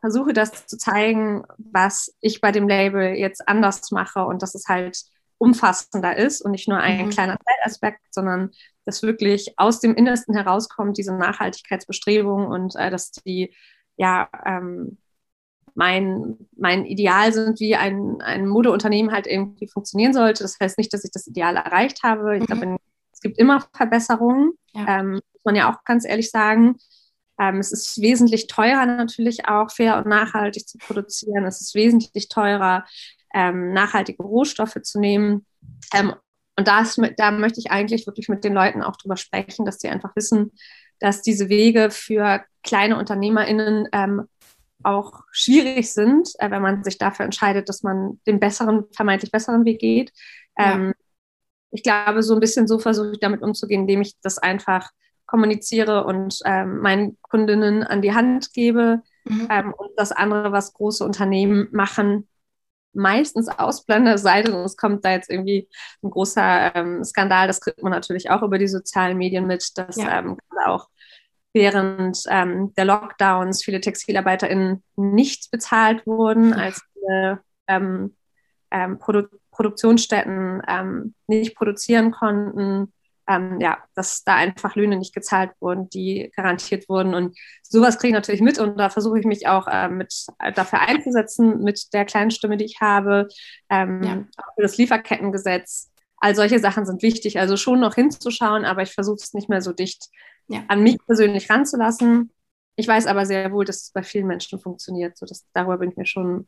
versuche 0.00 0.32
das 0.32 0.66
zu 0.66 0.76
zeigen, 0.76 1.44
was 1.58 2.14
ich 2.20 2.40
bei 2.40 2.52
dem 2.52 2.68
Label 2.68 3.14
jetzt 3.14 3.48
anders 3.48 3.90
mache 3.90 4.24
und 4.24 4.42
dass 4.42 4.54
es 4.54 4.66
halt 4.68 5.02
umfassender 5.38 6.16
ist 6.16 6.40
und 6.40 6.52
nicht 6.52 6.68
nur 6.68 6.78
ein 6.78 7.06
mhm. 7.06 7.10
kleiner 7.10 7.38
Teilaspekt, 7.38 8.00
sondern 8.10 8.50
dass 8.84 9.02
wirklich 9.02 9.54
aus 9.58 9.80
dem 9.80 9.94
Innersten 9.94 10.34
herauskommt, 10.34 10.96
diese 10.96 11.14
Nachhaltigkeitsbestrebung 11.14 12.46
und 12.46 12.74
äh, 12.76 12.90
dass 12.90 13.10
die 13.10 13.54
ja 13.96 14.28
ähm, 14.44 14.98
mein, 15.74 16.36
mein 16.56 16.86
Ideal 16.86 17.32
sind, 17.32 17.60
wie 17.60 17.76
ein, 17.76 18.20
ein 18.22 18.48
Modeunternehmen 18.48 19.12
halt 19.12 19.26
irgendwie 19.26 19.68
funktionieren 19.68 20.14
sollte. 20.14 20.42
Das 20.42 20.56
heißt 20.58 20.78
nicht, 20.78 20.92
dass 20.94 21.04
ich 21.04 21.10
das 21.10 21.26
Ideal 21.26 21.56
erreicht 21.56 22.02
habe. 22.02 22.36
Ich 22.36 22.42
mhm. 22.42 22.46
glaube, 22.46 22.76
es 23.12 23.20
gibt 23.20 23.38
immer 23.38 23.62
Verbesserungen, 23.74 24.52
ja. 24.72 25.00
ähm, 25.00 25.12
muss 25.12 25.44
man 25.44 25.54
ja 25.54 25.70
auch 25.70 25.84
ganz 25.84 26.06
ehrlich 26.06 26.30
sagen. 26.30 26.76
Ähm, 27.38 27.58
es 27.58 27.72
ist 27.72 28.00
wesentlich 28.00 28.46
teurer 28.46 28.86
natürlich 28.86 29.46
auch, 29.46 29.70
fair 29.70 29.98
und 29.98 30.06
nachhaltig 30.06 30.66
zu 30.68 30.78
produzieren. 30.78 31.44
Es 31.44 31.60
ist 31.60 31.74
wesentlich 31.74 32.28
teurer, 32.28 32.84
ähm, 33.34 33.72
nachhaltige 33.72 34.22
Rohstoffe 34.22 34.80
zu 34.82 34.98
nehmen. 34.98 35.46
Ähm, 35.92 36.14
und 36.58 36.68
da, 36.68 36.80
ist, 36.80 37.00
da 37.18 37.30
möchte 37.30 37.60
ich 37.60 37.70
eigentlich 37.70 38.06
wirklich 38.06 38.28
mit 38.28 38.44
den 38.44 38.54
Leuten 38.54 38.82
auch 38.82 38.96
drüber 38.96 39.16
sprechen, 39.16 39.66
dass 39.66 39.78
sie 39.78 39.88
einfach 39.88 40.16
wissen, 40.16 40.52
dass 41.00 41.20
diese 41.20 41.48
Wege 41.50 41.90
für 41.90 42.42
kleine 42.62 42.96
UnternehmerInnen 42.98 43.88
ähm, 43.92 44.28
auch 44.82 45.24
schwierig 45.30 45.92
sind, 45.92 46.30
äh, 46.38 46.50
wenn 46.50 46.62
man 46.62 46.84
sich 46.84 46.96
dafür 46.96 47.24
entscheidet, 47.24 47.68
dass 47.68 47.82
man 47.82 48.20
den 48.26 48.40
besseren, 48.40 48.84
vermeintlich 48.94 49.30
besseren 49.30 49.64
Weg 49.64 49.80
geht. 49.80 50.12
Ähm, 50.58 50.94
Ich 51.72 51.82
glaube, 51.82 52.22
so 52.22 52.32
ein 52.34 52.40
bisschen 52.40 52.66
so 52.66 52.78
versuche 52.78 53.12
ich 53.12 53.20
damit 53.20 53.42
umzugehen, 53.42 53.82
indem 53.82 54.00
ich 54.00 54.14
das 54.22 54.38
einfach 54.38 54.90
kommuniziere 55.26 56.04
und 56.04 56.38
ähm, 56.44 56.78
meinen 56.78 57.18
Kundinnen 57.22 57.82
an 57.82 58.02
die 58.02 58.14
Hand 58.14 58.52
gebe. 58.52 59.02
Mhm. 59.24 59.48
Ähm, 59.50 59.74
und 59.76 59.90
das 59.96 60.12
andere, 60.12 60.52
was 60.52 60.72
große 60.72 61.04
Unternehmen 61.04 61.68
machen, 61.72 62.28
meistens 62.92 63.48
ausblende, 63.48 64.18
sei 64.18 64.42
denn 64.42 64.54
es 64.54 64.76
kommt 64.76 65.04
da 65.04 65.12
jetzt 65.12 65.30
irgendwie 65.30 65.68
ein 66.02 66.10
großer 66.10 66.74
ähm, 66.74 67.04
Skandal, 67.04 67.46
das 67.46 67.60
kriegt 67.60 67.82
man 67.82 67.92
natürlich 67.92 68.30
auch 68.30 68.42
über 68.42 68.58
die 68.58 68.68
sozialen 68.68 69.18
Medien 69.18 69.46
mit, 69.46 69.76
dass 69.76 69.96
ja. 69.96 70.18
ähm, 70.18 70.38
auch 70.64 70.88
während 71.52 72.22
ähm, 72.28 72.74
der 72.74 72.84
Lockdowns 72.84 73.64
viele 73.64 73.80
TextilarbeiterInnen 73.80 74.82
nicht 74.96 75.50
bezahlt 75.50 76.06
wurden, 76.06 76.52
als 76.52 76.82
viele 76.92 77.40
ähm, 77.66 78.14
ähm, 78.70 78.98
Produ 78.98 79.26
Produktionsstätten 79.50 80.60
ähm, 80.68 81.14
nicht 81.26 81.56
produzieren 81.56 82.10
konnten. 82.10 82.92
Ähm, 83.28 83.60
ja, 83.60 83.78
dass 83.94 84.22
da 84.22 84.36
einfach 84.36 84.76
Löhne 84.76 84.96
nicht 84.96 85.12
gezahlt 85.12 85.50
wurden, 85.58 85.90
die 85.90 86.30
garantiert 86.36 86.88
wurden. 86.88 87.12
Und 87.12 87.36
sowas 87.62 87.98
kriege 87.98 88.10
ich 88.10 88.14
natürlich 88.14 88.40
mit 88.40 88.60
und 88.60 88.78
da 88.78 88.88
versuche 88.88 89.18
ich 89.18 89.26
mich 89.26 89.48
auch 89.48 89.66
äh, 89.66 89.88
mit 89.88 90.26
dafür 90.54 90.80
einzusetzen, 90.80 91.62
mit 91.62 91.92
der 91.92 92.04
kleinen 92.04 92.30
Stimme, 92.30 92.56
die 92.56 92.66
ich 92.66 92.80
habe, 92.80 93.26
ähm, 93.68 94.02
ja. 94.02 94.14
für 94.54 94.62
das 94.62 94.76
Lieferkettengesetz. 94.76 95.90
All 96.18 96.36
solche 96.36 96.60
Sachen 96.60 96.86
sind 96.86 97.02
wichtig, 97.02 97.40
also 97.40 97.56
schon 97.56 97.80
noch 97.80 97.96
hinzuschauen, 97.96 98.64
aber 98.64 98.82
ich 98.82 98.92
versuche 98.92 99.16
es 99.16 99.34
nicht 99.34 99.48
mehr 99.48 99.60
so 99.60 99.72
dicht 99.72 100.08
ja. 100.48 100.62
an 100.68 100.82
mich 100.82 100.98
persönlich 101.04 101.50
ranzulassen. 101.50 102.30
Ich 102.76 102.86
weiß 102.86 103.06
aber 103.06 103.26
sehr 103.26 103.50
wohl, 103.52 103.64
dass 103.64 103.82
es 103.82 103.90
bei 103.90 104.02
vielen 104.02 104.26
Menschen 104.26 104.60
funktioniert. 104.60 105.16
So, 105.18 105.26
dass, 105.26 105.46
darüber 105.52 105.78
bin 105.78 105.90
ich 105.90 105.96
mir 105.96 106.06
schon 106.06 106.46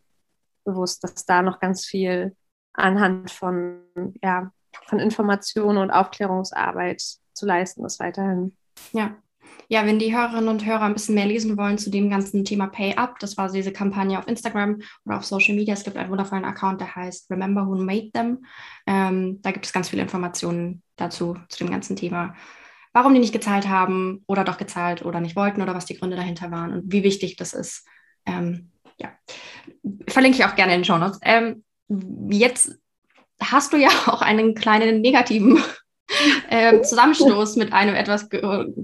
bewusst, 0.65 1.03
dass 1.03 1.25
da 1.25 1.43
noch 1.43 1.59
ganz 1.59 1.85
viel 1.87 2.37
anhand 2.73 3.31
von, 3.31 3.81
ja, 4.23 4.53
von 4.87 4.99
Informationen 4.99 5.79
und 5.79 5.91
Aufklärungsarbeit 5.91 7.03
zu 7.33 7.47
leisten 7.47 7.85
ist 7.85 8.01
weiterhin. 8.01 8.57
Ja. 8.93 9.17
Ja, 9.71 9.85
wenn 9.85 9.99
die 9.99 10.17
Hörerinnen 10.17 10.49
und 10.49 10.65
Hörer 10.65 10.83
ein 10.83 10.95
bisschen 10.95 11.15
mehr 11.15 11.27
lesen 11.27 11.59
wollen 11.59 11.77
zu 11.77 11.91
dem 11.91 12.09
ganzen 12.09 12.43
Thema 12.45 12.69
Pay 12.69 12.95
Up, 12.95 13.19
das 13.19 13.37
war 13.37 13.51
diese 13.51 13.73
Kampagne 13.73 14.19
auf 14.19 14.27
Instagram 14.27 14.81
oder 15.05 15.19
auf 15.19 15.27
Social 15.27 15.55
Media. 15.55 15.75
Es 15.75 15.85
gibt 15.85 15.99
einen 15.99 16.11
wundervollen 16.11 16.47
Account, 16.47 16.81
der 16.81 16.97
heißt 16.97 17.31
Remember 17.31 17.67
Who 17.67 17.77
Made 17.77 18.11
Them. 18.13 18.47
Ähm, 18.87 19.43
da 19.43 19.51
gibt 19.51 19.67
es 19.67 19.73
ganz 19.75 19.91
viele 19.91 20.01
Informationen 20.01 20.83
dazu, 20.97 21.37
zu 21.51 21.59
dem 21.59 21.71
ganzen 21.71 21.97
Thema. 21.97 22.35
Warum 22.95 23.13
die 23.13 23.21
nicht 23.21 23.33
gezahlt 23.33 23.69
haben 23.69 24.25
oder 24.27 24.43
doch 24.43 24.57
gezahlt 24.57 25.05
oder 25.05 25.21
nicht 25.21 25.37
wollten 25.37 25.61
oder 25.61 25.75
was 25.75 25.85
die 25.85 25.99
Gründe 25.99 26.17
dahinter 26.17 26.51
waren 26.51 26.73
und 26.73 26.93
wie 26.93 27.03
wichtig 27.03 27.37
das 27.37 27.53
ist. 27.53 27.87
Ähm, 28.25 28.71
ja, 28.97 29.13
verlinke 30.09 30.39
ich 30.39 30.45
auch 30.47 30.57
gerne 30.57 30.75
in 30.75 30.81
den 30.81 30.85
Show 30.87 30.97
Notes. 30.97 31.21
Ähm, 31.23 31.63
jetzt 32.31 32.79
hast 33.43 33.73
du 33.73 33.77
ja 33.77 33.89
auch 34.07 34.23
einen 34.23 34.55
kleinen 34.55 35.01
negativen 35.01 35.63
ähm, 36.51 36.83
Zusammenstoß 36.85 37.57
mit 37.57 37.73
einem 37.73 37.95
etwas, 37.95 38.29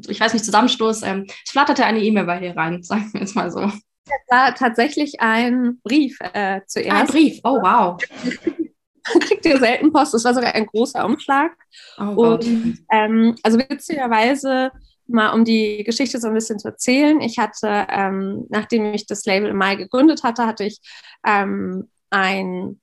ich 0.08 0.20
weiß 0.20 0.32
nicht, 0.32 0.44
Zusammenstoß. 0.44 1.02
Ähm, 1.02 1.26
es 1.44 1.50
flatterte 1.50 1.84
eine 1.84 2.02
E-Mail 2.02 2.24
bei 2.24 2.40
dir 2.40 2.56
rein, 2.56 2.82
sagen 2.82 3.10
wir 3.12 3.20
jetzt 3.20 3.36
mal 3.36 3.50
so. 3.50 3.60
Das 3.60 4.20
war 4.28 4.54
tatsächlich 4.54 5.20
ein 5.20 5.80
Brief 5.82 6.18
äh, 6.20 6.60
zuerst. 6.66 6.90
ein 6.90 7.06
Brief, 7.06 7.40
oh 7.42 7.58
wow. 7.62 7.98
Man 9.12 9.20
kriegt 9.20 9.44
ja 9.46 9.58
selten 9.58 9.92
Post, 9.92 10.14
das 10.14 10.24
war 10.24 10.34
sogar 10.34 10.54
ein 10.54 10.66
großer 10.66 11.04
Umschlag. 11.04 11.52
Oh 11.98 12.32
und 12.32 12.78
ähm, 12.90 13.34
also 13.42 13.58
witzigerweise, 13.58 14.72
mal 15.06 15.30
um 15.30 15.44
die 15.44 15.84
Geschichte 15.84 16.20
so 16.20 16.28
ein 16.28 16.34
bisschen 16.34 16.58
zu 16.58 16.68
erzählen, 16.68 17.20
ich 17.20 17.38
hatte, 17.38 17.86
ähm, 17.90 18.46
nachdem 18.50 18.92
ich 18.94 19.06
das 19.06 19.24
Label 19.24 19.50
im 19.50 19.56
Mai 19.56 19.76
gegründet 19.76 20.22
hatte, 20.22 20.46
hatte 20.46 20.64
ich 20.64 20.80
ähm, 21.26 21.88
ein 22.10 22.80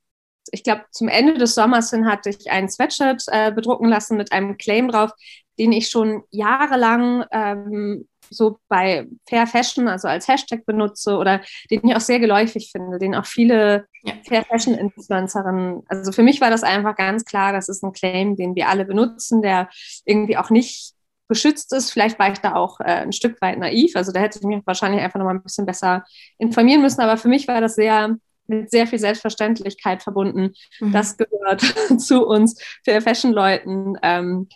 ich 0.51 0.63
glaube, 0.63 0.83
zum 0.91 1.07
Ende 1.07 1.35
des 1.35 1.55
Sommers 1.55 1.89
hin 1.91 2.05
hatte 2.05 2.29
ich 2.29 2.51
ein 2.51 2.69
Sweatshirt 2.69 3.23
äh, 3.27 3.51
bedrucken 3.51 3.89
lassen 3.89 4.17
mit 4.17 4.31
einem 4.31 4.57
Claim 4.57 4.89
drauf, 4.89 5.11
den 5.57 5.71
ich 5.71 5.89
schon 5.89 6.23
jahrelang 6.29 7.25
ähm, 7.31 8.07
so 8.29 8.59
bei 8.67 9.07
Fair 9.27 9.45
Fashion, 9.45 9.87
also 9.87 10.07
als 10.07 10.27
Hashtag 10.27 10.65
benutze 10.65 11.17
oder 11.17 11.41
den 11.69 11.81
ich 11.83 11.95
auch 11.95 12.01
sehr 12.01 12.19
geläufig 12.19 12.69
finde, 12.71 12.97
den 12.97 13.13
auch 13.15 13.25
viele 13.25 13.85
ja. 14.03 14.13
Fair 14.27 14.43
Fashion 14.43 14.73
Influencerinnen, 14.73 15.83
also 15.87 16.11
für 16.11 16.23
mich 16.23 16.39
war 16.39 16.49
das 16.49 16.63
einfach 16.63 16.95
ganz 16.95 17.25
klar, 17.25 17.51
das 17.51 17.67
ist 17.67 17.83
ein 17.83 17.91
Claim, 17.91 18.35
den 18.35 18.55
wir 18.55 18.69
alle 18.69 18.85
benutzen, 18.85 19.41
der 19.41 19.69
irgendwie 20.05 20.37
auch 20.37 20.49
nicht 20.49 20.93
geschützt 21.27 21.71
ist. 21.73 21.91
Vielleicht 21.91 22.19
war 22.19 22.31
ich 22.31 22.39
da 22.39 22.55
auch 22.55 22.79
äh, 22.81 22.83
ein 22.83 23.13
Stück 23.13 23.41
weit 23.41 23.57
naiv, 23.57 23.95
also 23.95 24.11
da 24.11 24.19
hätte 24.21 24.39
ich 24.39 24.45
mich 24.45 24.61
wahrscheinlich 24.65 25.01
einfach 25.01 25.19
noch 25.19 25.25
mal 25.25 25.35
ein 25.35 25.43
bisschen 25.43 25.65
besser 25.65 26.05
informieren 26.37 26.81
müssen, 26.81 27.01
aber 27.01 27.17
für 27.17 27.27
mich 27.29 27.47
war 27.47 27.59
das 27.59 27.75
sehr 27.75 28.15
mit 28.59 28.71
sehr 28.71 28.87
viel 28.87 28.99
Selbstverständlichkeit 28.99 30.03
verbunden. 30.03 30.53
Mhm. 30.79 30.91
Das 30.91 31.17
gehört 31.17 31.61
zu 31.99 32.25
uns 32.25 32.61
für 32.83 33.01
Fashion-Leuten, 33.01 33.97
ähm, 34.01 34.47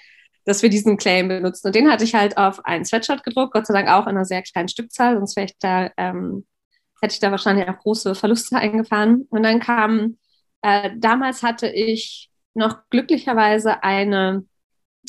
dass 0.46 0.62
wir 0.62 0.70
diesen 0.70 0.98
Claim 0.98 1.28
benutzen. 1.28 1.68
Und 1.68 1.76
den 1.76 1.90
hatte 1.90 2.04
ich 2.04 2.14
halt 2.14 2.38
auf 2.38 2.64
einen 2.66 2.86
Sweatshirt 2.86 3.24
gedruckt, 3.24 3.54
Gott 3.54 3.66
sei 3.66 3.74
Dank 3.74 3.90
auch 3.90 4.04
in 4.04 4.16
einer 4.16 4.26
sehr 4.26 4.44
kleinen 4.44 4.68
Stückzahl, 4.68 5.16
sonst 5.16 5.36
wäre 5.36 5.46
ich 5.46 5.58
da, 5.60 5.90
ähm, 5.98 6.46
hätte 7.02 7.14
ich 7.14 7.20
da 7.20 7.32
wahrscheinlich 7.32 7.68
auch 7.68 7.80
große 7.80 8.16
Verluste 8.16 8.56
eingefahren. 8.58 9.26
Und 9.30 9.44
dann 9.44 9.60
kam, 9.60 10.18
äh, 10.62 10.92
damals 10.98 11.44
hatte 11.44 11.68
ich 11.68 12.30
noch 12.54 12.78
glücklicherweise 12.90 13.84
eine 13.84 14.46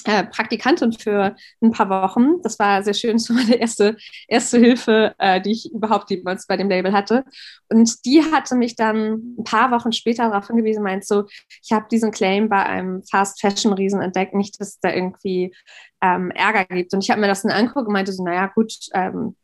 äh, 0.05 0.25
Praktikantin 0.25 0.93
für 0.93 1.37
ein 1.61 1.73
paar 1.73 1.89
Wochen. 1.89 2.43
Das 2.43 2.59
war 2.59 2.83
sehr 2.83 2.95
schön. 2.95 3.17
Das 3.27 3.31
war 3.31 3.37
meine 3.37 3.57
erste, 3.57 3.97
erste 4.29 4.59
Hilfe, 4.59 5.15
äh, 5.19 5.41
die 5.41 5.53
ich 5.53 5.73
überhaupt 5.73 6.11
jemals 6.11 6.47
bei 6.47 6.57
dem 6.57 6.69
Label 6.69 6.93
hatte. 6.93 7.25
Und 7.69 8.05
die 8.05 8.23
hatte 8.23 8.55
mich 8.55 8.77
dann 8.77 9.37
ein 9.39 9.45
paar 9.45 9.71
Wochen 9.71 9.93
später 9.93 10.29
darauf 10.29 10.47
hingewiesen, 10.47 10.83
meint 10.83 11.05
so, 11.05 11.25
ich 11.63 11.73
habe 11.73 11.87
diesen 11.91 12.11
Claim 12.11 12.49
bei 12.49 12.65
einem 12.65 13.03
Fast 13.05 13.41
Fashion 13.41 13.73
Riesen 13.73 14.01
entdeckt, 14.01 14.35
nicht, 14.35 14.61
dass 14.61 14.69
es 14.69 14.81
da 14.81 14.93
irgendwie 14.93 15.55
ähm, 16.03 16.31
Ärger 16.31 16.65
gibt. 16.67 16.93
Und 16.95 17.03
ich 17.03 17.11
habe 17.11 17.21
mir 17.21 17.29
das 17.29 17.43
dann 17.43 17.53
angeguckt 17.53 17.87
und 17.87 17.93
meinte 17.93 18.13
so, 18.13 18.23
naja, 18.25 18.47
gut, 18.55 18.75
ähm, 18.95 19.37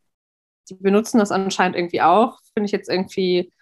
die 0.68 0.74
benutzen 0.74 1.18
das 1.18 1.32
anscheinend 1.32 1.76
irgendwie 1.76 2.02
auch. 2.02 2.38
Finde 2.54 2.66
ich 2.66 2.72
jetzt 2.72 2.88
irgendwie 2.88 3.52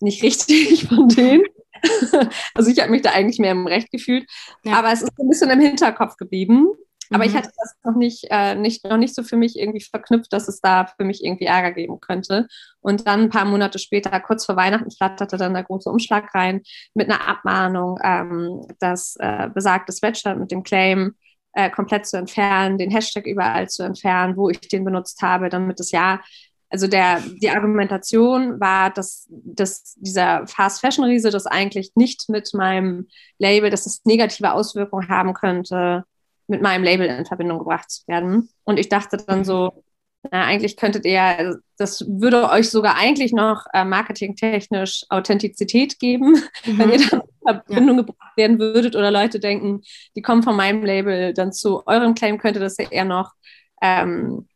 nicht 0.00 0.22
richtig 0.22 0.88
von 0.88 1.08
denen. 1.08 1.44
also 2.54 2.70
ich 2.70 2.80
habe 2.80 2.90
mich 2.90 3.02
da 3.02 3.10
eigentlich 3.10 3.38
mehr 3.38 3.52
im 3.52 3.66
Recht 3.66 3.90
gefühlt. 3.90 4.28
Ja. 4.64 4.78
Aber 4.78 4.92
es 4.92 5.02
ist 5.02 5.12
ein 5.18 5.28
bisschen 5.28 5.50
im 5.50 5.60
Hinterkopf 5.60 6.16
geblieben. 6.16 6.68
Aber 7.12 7.24
mhm. 7.24 7.30
ich 7.30 7.36
hatte 7.36 7.50
das 7.56 7.74
noch 7.84 7.96
nicht, 7.96 8.26
äh, 8.30 8.54
nicht, 8.54 8.84
noch 8.84 8.96
nicht 8.96 9.14
so 9.14 9.22
für 9.22 9.36
mich 9.36 9.58
irgendwie 9.58 9.80
verknüpft, 9.80 10.32
dass 10.32 10.48
es 10.48 10.60
da 10.60 10.86
für 10.86 11.04
mich 11.04 11.24
irgendwie 11.24 11.46
Ärger 11.46 11.72
geben 11.72 12.00
könnte. 12.00 12.46
Und 12.80 13.06
dann 13.06 13.22
ein 13.22 13.30
paar 13.30 13.44
Monate 13.44 13.78
später, 13.78 14.18
kurz 14.20 14.46
vor 14.46 14.56
Weihnachten, 14.56 14.90
flatterte 14.90 15.36
dann 15.36 15.54
der 15.54 15.64
große 15.64 15.90
Umschlag 15.90 16.32
rein 16.34 16.62
mit 16.94 17.10
einer 17.10 17.26
Abmahnung, 17.26 17.98
ähm, 18.02 18.62
das 18.78 19.16
äh, 19.18 19.48
besagte 19.52 19.92
Sweatshirt 19.92 20.38
mit 20.38 20.52
dem 20.52 20.62
Claim 20.62 21.14
äh, 21.52 21.68
komplett 21.68 22.06
zu 22.06 22.16
entfernen, 22.16 22.78
den 22.78 22.92
Hashtag 22.92 23.26
überall 23.26 23.68
zu 23.68 23.82
entfernen, 23.82 24.36
wo 24.36 24.48
ich 24.48 24.60
den 24.60 24.84
benutzt 24.84 25.20
habe, 25.20 25.48
damit 25.48 25.80
das 25.80 25.90
ja 25.90 26.20
also 26.70 26.86
der, 26.86 27.20
die 27.42 27.50
Argumentation 27.50 28.60
war, 28.60 28.90
dass, 28.90 29.26
dass 29.28 29.94
dieser 29.96 30.46
Fast 30.46 30.80
Fashion 30.80 31.04
Riese 31.04 31.30
das 31.30 31.46
eigentlich 31.46 31.92
nicht 31.96 32.28
mit 32.28 32.54
meinem 32.54 33.08
Label, 33.38 33.70
dass 33.70 33.86
es 33.86 34.04
negative 34.04 34.52
Auswirkungen 34.52 35.08
haben 35.08 35.34
könnte, 35.34 36.04
mit 36.46 36.62
meinem 36.62 36.84
Label 36.84 37.06
in 37.06 37.26
Verbindung 37.26 37.58
gebracht 37.58 37.90
zu 37.90 38.06
werden. 38.06 38.50
Und 38.64 38.78
ich 38.78 38.88
dachte 38.88 39.16
dann 39.16 39.44
so, 39.44 39.84
na, 40.30 40.44
eigentlich 40.44 40.76
könntet 40.76 41.06
ihr, 41.06 41.60
das 41.78 42.04
würde 42.06 42.50
euch 42.50 42.70
sogar 42.70 42.96
eigentlich 42.96 43.32
noch 43.32 43.64
äh, 43.72 43.84
marketingtechnisch 43.84 45.06
Authentizität 45.08 45.98
geben, 45.98 46.32
mhm. 46.66 46.78
wenn 46.78 46.90
ihr 46.90 47.08
dann 47.08 47.20
in 47.22 47.48
Verbindung 47.48 47.96
ja. 47.96 48.02
gebracht 48.02 48.36
werden 48.36 48.58
würdet 48.58 48.94
oder 48.94 49.10
Leute 49.10 49.40
denken, 49.40 49.80
die 50.14 50.22
kommen 50.22 50.42
von 50.42 50.56
meinem 50.56 50.84
Label 50.84 51.34
dann 51.34 51.52
zu 51.52 51.84
eurem 51.86 52.14
Claim, 52.14 52.38
könnte 52.38 52.60
das 52.60 52.76
ja 52.76 52.88
eher 52.90 53.06
noch 53.06 53.32
ähm, 53.82 54.46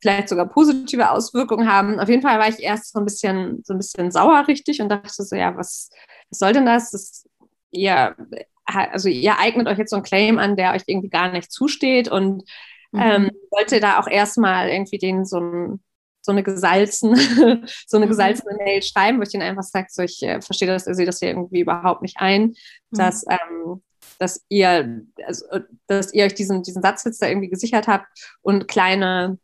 vielleicht 0.00 0.28
sogar 0.28 0.48
positive 0.48 1.10
Auswirkungen 1.10 1.70
haben. 1.70 1.98
Auf 1.98 2.08
jeden 2.08 2.22
Fall 2.22 2.38
war 2.38 2.48
ich 2.48 2.60
erst 2.60 2.92
so 2.92 3.00
ein 3.00 3.04
bisschen, 3.04 3.62
so 3.64 3.74
ein 3.74 3.78
bisschen 3.78 4.10
sauer 4.10 4.46
richtig 4.46 4.80
und 4.80 4.88
dachte 4.88 5.10
so, 5.10 5.34
ja, 5.34 5.56
was, 5.56 5.90
was 6.30 6.38
soll 6.38 6.52
denn 6.52 6.66
das? 6.66 6.90
das 6.90 7.28
ihr, 7.70 8.16
also 8.64 9.08
ihr 9.08 9.38
eignet 9.38 9.66
euch 9.66 9.78
jetzt 9.78 9.90
so 9.90 9.96
einen 9.96 10.04
Claim 10.04 10.38
an, 10.38 10.56
der 10.56 10.72
euch 10.72 10.82
irgendwie 10.86 11.10
gar 11.10 11.30
nicht 11.30 11.50
zusteht 11.50 12.08
und 12.08 12.44
mhm. 12.92 13.00
ähm, 13.00 13.30
wollte 13.50 13.80
da 13.80 13.98
auch 13.98 14.06
erstmal 14.06 14.68
irgendwie 14.68 14.98
den 14.98 15.24
so 15.24 15.40
ein 15.40 15.80
so 16.20 16.32
eine 16.32 16.42
gesalzene, 16.42 17.16
so 17.86 17.96
eine 17.96 18.04
mhm. 18.04 18.10
gesalzene 18.10 18.54
Mail 18.56 18.82
schreiben, 18.82 19.18
wo 19.18 19.22
ich 19.22 19.30
denen 19.30 19.44
einfach 19.44 19.62
sage, 19.62 19.86
so 19.88 20.02
ich 20.02 20.22
äh, 20.22 20.42
verstehe 20.42 20.68
das, 20.68 20.86
ihr 20.86 20.94
seht 20.94 21.08
das 21.08 21.20
hier 21.20 21.30
irgendwie 21.30 21.60
überhaupt 21.60 22.02
nicht 22.02 22.18
ein, 22.18 22.48
mhm. 22.90 22.98
dass, 22.98 23.24
ähm, 23.30 23.82
dass 24.18 24.44
ihr, 24.50 25.06
also, 25.24 25.46
dass 25.86 26.12
ihr 26.12 26.26
euch 26.26 26.34
diesen, 26.34 26.62
diesen 26.62 26.82
Satz 26.82 27.04
jetzt 27.04 27.22
da 27.22 27.28
irgendwie 27.28 27.48
gesichert 27.48 27.88
habt 27.88 28.06
und 28.42 28.68
kleine 28.68 29.38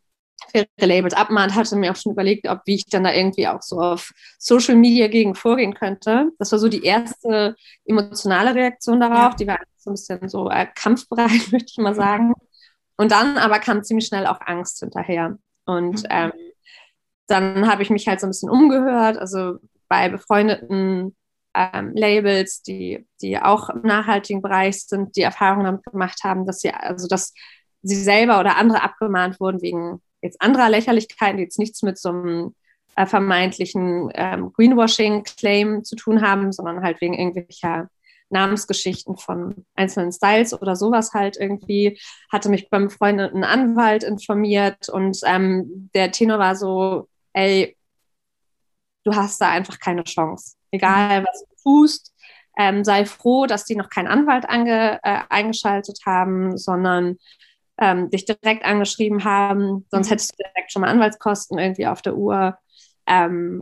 faire 0.51 0.67
Labels 0.79 1.13
abmahnt, 1.13 1.55
hatte 1.55 1.75
mir 1.75 1.91
auch 1.91 1.95
schon 1.95 2.13
überlegt, 2.13 2.47
ob 2.47 2.61
wie 2.65 2.75
ich 2.75 2.85
dann 2.85 3.03
da 3.03 3.13
irgendwie 3.13 3.47
auch 3.47 3.61
so 3.61 3.79
auf 3.79 4.11
Social 4.37 4.75
Media 4.75 5.07
gegen 5.07 5.35
vorgehen 5.35 5.73
könnte. 5.73 6.31
Das 6.39 6.51
war 6.51 6.59
so 6.59 6.67
die 6.67 6.83
erste 6.83 7.55
emotionale 7.85 8.55
Reaktion 8.55 8.99
darauf. 8.99 9.35
Die 9.35 9.47
war 9.47 9.59
so 9.77 9.91
ein 9.91 9.93
bisschen 9.93 10.29
so 10.29 10.49
äh, 10.49 10.67
kampfbereit, 10.73 11.29
möchte 11.51 11.71
ich 11.71 11.77
mal 11.77 11.95
sagen. 11.95 12.33
Und 12.97 13.11
dann 13.11 13.37
aber 13.37 13.59
kam 13.59 13.83
ziemlich 13.83 14.07
schnell 14.07 14.25
auch 14.27 14.39
Angst 14.41 14.79
hinterher. 14.79 15.37
Und 15.65 16.03
mhm. 16.03 16.09
ähm, 16.09 16.31
dann 17.27 17.69
habe 17.69 17.83
ich 17.83 17.89
mich 17.89 18.07
halt 18.07 18.19
so 18.19 18.27
ein 18.27 18.29
bisschen 18.29 18.49
umgehört, 18.49 19.17
also 19.17 19.57
bei 19.87 20.09
befreundeten 20.09 21.15
ähm, 21.55 21.91
Labels, 21.95 22.61
die, 22.61 23.07
die 23.21 23.39
auch 23.39 23.69
im 23.69 23.81
nachhaltigen 23.81 24.41
Bereich 24.41 24.83
sind, 24.83 25.15
die 25.15 25.21
Erfahrungen 25.21 25.65
damit 25.65 25.83
gemacht 25.85 26.23
haben, 26.23 26.45
dass 26.45 26.59
sie, 26.59 26.71
also 26.71 27.07
dass 27.07 27.33
sie 27.81 27.95
selber 27.95 28.39
oder 28.39 28.57
andere 28.57 28.81
abgemahnt 28.81 29.39
wurden 29.39 29.61
wegen 29.61 30.01
jetzt 30.25 30.41
anderer 30.41 30.69
Lächerlichkeiten, 30.69 31.37
die 31.37 31.43
jetzt 31.43 31.59
nichts 31.59 31.81
mit 31.81 31.97
so 31.97 32.09
einem 32.09 32.55
äh, 32.95 33.05
vermeintlichen 33.05 34.11
ähm, 34.13 34.51
Greenwashing-Claim 34.53 35.83
zu 35.83 35.95
tun 35.95 36.21
haben, 36.21 36.51
sondern 36.51 36.81
halt 36.81 37.01
wegen 37.01 37.13
irgendwelcher 37.13 37.89
Namensgeschichten 38.29 39.17
von 39.17 39.65
einzelnen 39.75 40.11
Styles 40.11 40.59
oder 40.59 40.75
sowas 40.75 41.13
halt 41.13 41.37
irgendwie, 41.37 41.99
hatte 42.31 42.49
mich 42.49 42.69
beim 42.69 42.85
befreundeten 42.85 43.43
Anwalt 43.43 44.03
informiert 44.03 44.89
und 44.89 45.19
ähm, 45.25 45.89
der 45.93 46.11
Tenor 46.11 46.39
war 46.39 46.55
so, 46.55 47.07
ey, 47.33 47.77
du 49.03 49.15
hast 49.15 49.39
da 49.39 49.49
einfach 49.49 49.79
keine 49.79 50.03
Chance. 50.03 50.55
Egal, 50.71 51.23
was 51.23 51.45
du 51.45 51.55
tust, 51.63 52.13
ähm, 52.57 52.83
sei 52.83 53.05
froh, 53.05 53.45
dass 53.45 53.65
die 53.65 53.75
noch 53.75 53.89
keinen 53.89 54.07
Anwalt 54.07 54.49
ange, 54.49 54.99
äh, 55.03 55.19
eingeschaltet 55.29 55.99
haben, 56.05 56.57
sondern 56.57 57.17
ähm, 57.79 58.09
dich 58.09 58.25
direkt 58.25 58.65
angeschrieben 58.65 59.23
haben, 59.23 59.85
sonst 59.91 60.07
mhm. 60.07 60.11
hättest 60.11 60.33
du 60.33 60.43
direkt 60.43 60.71
schon 60.71 60.81
mal 60.81 60.89
Anwaltskosten 60.89 61.57
irgendwie 61.57 61.87
auf 61.87 62.01
der 62.01 62.15
Uhr. 62.15 62.57
Ähm, 63.07 63.61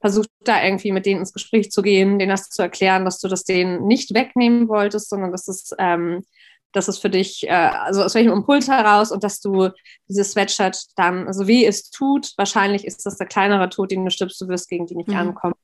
versucht 0.00 0.30
da 0.40 0.62
irgendwie 0.64 0.90
mit 0.90 1.06
denen 1.06 1.20
ins 1.20 1.32
Gespräch 1.32 1.70
zu 1.70 1.80
gehen, 1.80 2.18
denen 2.18 2.30
das 2.30 2.50
zu 2.50 2.60
erklären, 2.60 3.04
dass 3.04 3.20
du 3.20 3.28
das 3.28 3.44
denen 3.44 3.86
nicht 3.86 4.14
wegnehmen 4.14 4.68
wolltest, 4.68 5.08
sondern 5.08 5.30
dass 5.30 5.46
es 5.46 5.72
ähm, 5.78 6.24
dass 6.72 6.88
es 6.88 6.98
für 6.98 7.10
dich, 7.10 7.46
äh, 7.46 7.50
also 7.50 8.02
aus 8.02 8.14
welchem 8.14 8.32
Impuls 8.32 8.68
heraus 8.68 9.12
und 9.12 9.22
dass 9.22 9.40
du 9.40 9.68
dieses 10.08 10.32
Sweatshirt 10.32 10.78
dann, 10.96 11.26
also 11.26 11.46
weh 11.46 11.64
es 11.64 11.90
tut, 11.90 12.32
wahrscheinlich 12.36 12.86
ist 12.86 13.04
das 13.06 13.18
der 13.18 13.26
kleinere 13.26 13.68
Tod, 13.68 13.90
den 13.90 14.04
du 14.04 14.10
stirbst, 14.10 14.40
du 14.40 14.48
wirst 14.48 14.68
gegen 14.68 14.86
die 14.86 14.96
nicht 14.96 15.08
mhm. 15.08 15.16
ankommen. 15.16 15.54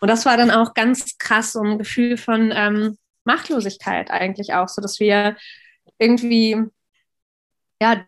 Und 0.00 0.08
das 0.08 0.26
war 0.26 0.36
dann 0.36 0.50
auch 0.50 0.74
ganz 0.74 1.16
krass 1.18 1.52
so 1.52 1.60
ein 1.60 1.78
Gefühl 1.78 2.16
von 2.16 2.52
ähm, 2.54 2.96
Machtlosigkeit 3.24 4.10
eigentlich 4.10 4.52
auch, 4.54 4.68
so 4.68 4.82
dass 4.82 5.00
wir 5.00 5.36
irgendwie, 5.98 6.58
ja, 7.80 8.04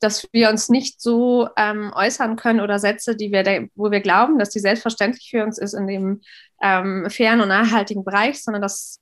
dass 0.00 0.28
wir 0.32 0.50
uns 0.50 0.68
nicht 0.68 1.00
so 1.00 1.48
ähm, 1.56 1.92
äußern 1.94 2.36
können 2.36 2.60
oder 2.60 2.78
Sätze, 2.78 3.16
die 3.16 3.30
wir, 3.30 3.68
wo 3.74 3.90
wir 3.90 4.00
glauben, 4.00 4.38
dass 4.38 4.50
die 4.50 4.58
selbstverständlich 4.58 5.28
für 5.30 5.44
uns 5.44 5.58
ist 5.58 5.74
in 5.74 5.86
dem 5.86 6.20
ähm, 6.60 7.08
fairen 7.08 7.40
und 7.40 7.48
nachhaltigen 7.48 8.04
Bereich, 8.04 8.42
sondern 8.42 8.62
dass 8.62 9.00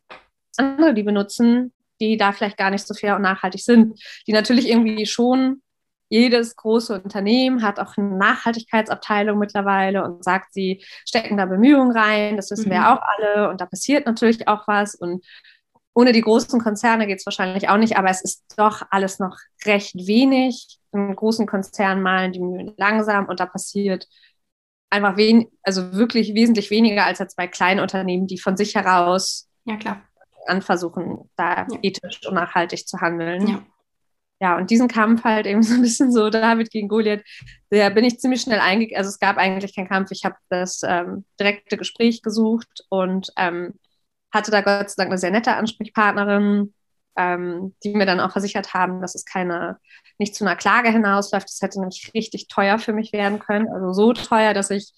andere 0.57 0.93
die 0.93 1.03
benutzen, 1.03 1.73
die 2.01 2.17
da 2.17 2.33
vielleicht 2.33 2.59
gar 2.59 2.71
nicht 2.71 2.87
so 2.87 2.95
fair 2.95 3.17
und 3.17 3.23
nachhaltig 3.23 3.63
sind, 3.63 4.01
die 4.27 4.33
natürlich 4.33 4.69
irgendwie 4.69 5.07
schon 5.07 5.63
jedes 6.11 6.57
große 6.57 7.01
Unternehmen 7.03 7.63
hat 7.63 7.79
auch 7.79 7.97
eine 7.97 8.17
Nachhaltigkeitsabteilung 8.17 9.39
mittlerweile 9.39 10.05
und 10.05 10.25
sagt, 10.25 10.55
sie 10.55 10.83
stecken 11.07 11.37
da 11.37 11.45
Bemühungen 11.45 11.95
rein. 11.95 12.37
Das 12.37 12.51
wissen 12.51 12.69
mhm. 12.69 12.73
wir 12.73 12.93
auch 12.93 13.03
alle. 13.03 13.51
Und 13.51 13.61
da 13.61 13.67
passiert 13.67 14.07
natürlich 14.07 14.49
auch 14.49 14.67
was. 14.67 14.95
Und 14.95 15.25
ohne 15.99 16.13
die 16.13 16.21
großen 16.21 16.61
Konzerne 16.61 17.09
geht 17.09 17.19
es 17.19 17.27
wahrscheinlich 17.27 17.69
auch 17.69 17.77
nicht, 17.77 17.97
aber 17.97 18.09
es 18.09 18.23
ist 18.23 18.45
doch 18.57 18.83
alles 18.91 19.19
noch 19.19 19.37
recht 19.67 19.97
wenig. 19.97 20.79
In 20.93 21.17
großen 21.17 21.45
Konzernen 21.45 22.05
malen 22.05 22.31
die 22.31 22.39
Mühlen 22.39 22.73
langsam 22.77 23.27
und 23.27 23.41
da 23.41 23.47
passiert 23.47 24.07
einfach 24.91 25.17
wen 25.17 25.49
also 25.65 25.93
wirklich 25.95 26.35
wesentlich 26.35 26.71
weniger 26.71 27.05
als 27.05 27.19
jetzt 27.19 27.37
bei 27.37 27.49
kleinen 27.49 27.81
Unternehmen, 27.81 28.29
die 28.29 28.39
von 28.39 28.57
sich 28.57 28.77
heraus 28.77 29.49
ja, 29.65 29.77
klar. 29.77 30.01
anversuchen, 30.47 31.29
da 31.35 31.67
ja. 31.69 31.79
ethisch 31.83 32.25
und 32.29 32.35
nachhaltig 32.35 32.87
zu 32.87 33.01
handeln. 33.01 33.49
Ja. 33.49 33.67
ja, 34.41 34.57
und 34.57 34.71
diesen 34.71 34.87
Kampf 34.87 35.25
halt 35.25 35.47
eben 35.47 35.63
so 35.65 35.75
ein 35.75 35.83
bisschen 35.83 36.13
so 36.13 36.31
David 36.31 36.71
gegen 36.71 36.87
Goliath, 36.87 37.25
da 37.71 37.89
bin 37.89 38.05
ich 38.05 38.21
ziemlich 38.21 38.43
schnell 38.43 38.61
eingegangen. 38.61 38.99
Also 38.99 39.09
es 39.09 39.19
gab 39.19 39.37
eigentlich 39.37 39.75
keinen 39.75 39.89
Kampf. 39.89 40.13
Ich 40.13 40.25
habe 40.25 40.37
das 40.49 40.83
ähm, 40.85 41.25
direkte 41.41 41.77
Gespräch 41.77 42.23
gesucht 42.23 42.85
und 42.89 43.33
ähm, 43.37 43.75
hatte 44.33 44.51
da 44.51 44.61
Gott 44.61 44.91
sei 44.91 44.95
Dank 44.99 45.11
eine 45.11 45.19
sehr 45.19 45.31
nette 45.31 45.55
Ansprechpartnerin, 45.55 46.75
ähm, 47.17 47.75
die 47.83 47.95
mir 47.95 48.07
dann 48.07 48.21
auch 48.21 48.33
versichert 48.33 48.75
haben, 48.75 49.01
dass 49.01 49.15
es 49.15 49.25
keine, 49.25 49.79
nicht 50.19 50.35
zu 50.35 50.45
einer 50.45 50.57
Klage 50.57 50.91
hinausläuft. 50.91 51.49
Das 51.49 51.61
hätte 51.63 51.81
nämlich 51.81 52.11
richtig 52.15 52.49
teuer 52.49 52.79
für 52.79 52.93
mich 52.93 53.13
werden 53.13 53.39
können. 53.39 53.69
Also 53.69 53.93
so 53.93 54.13
teuer, 54.13 54.55
dass 54.55 54.71
ich 54.71 54.93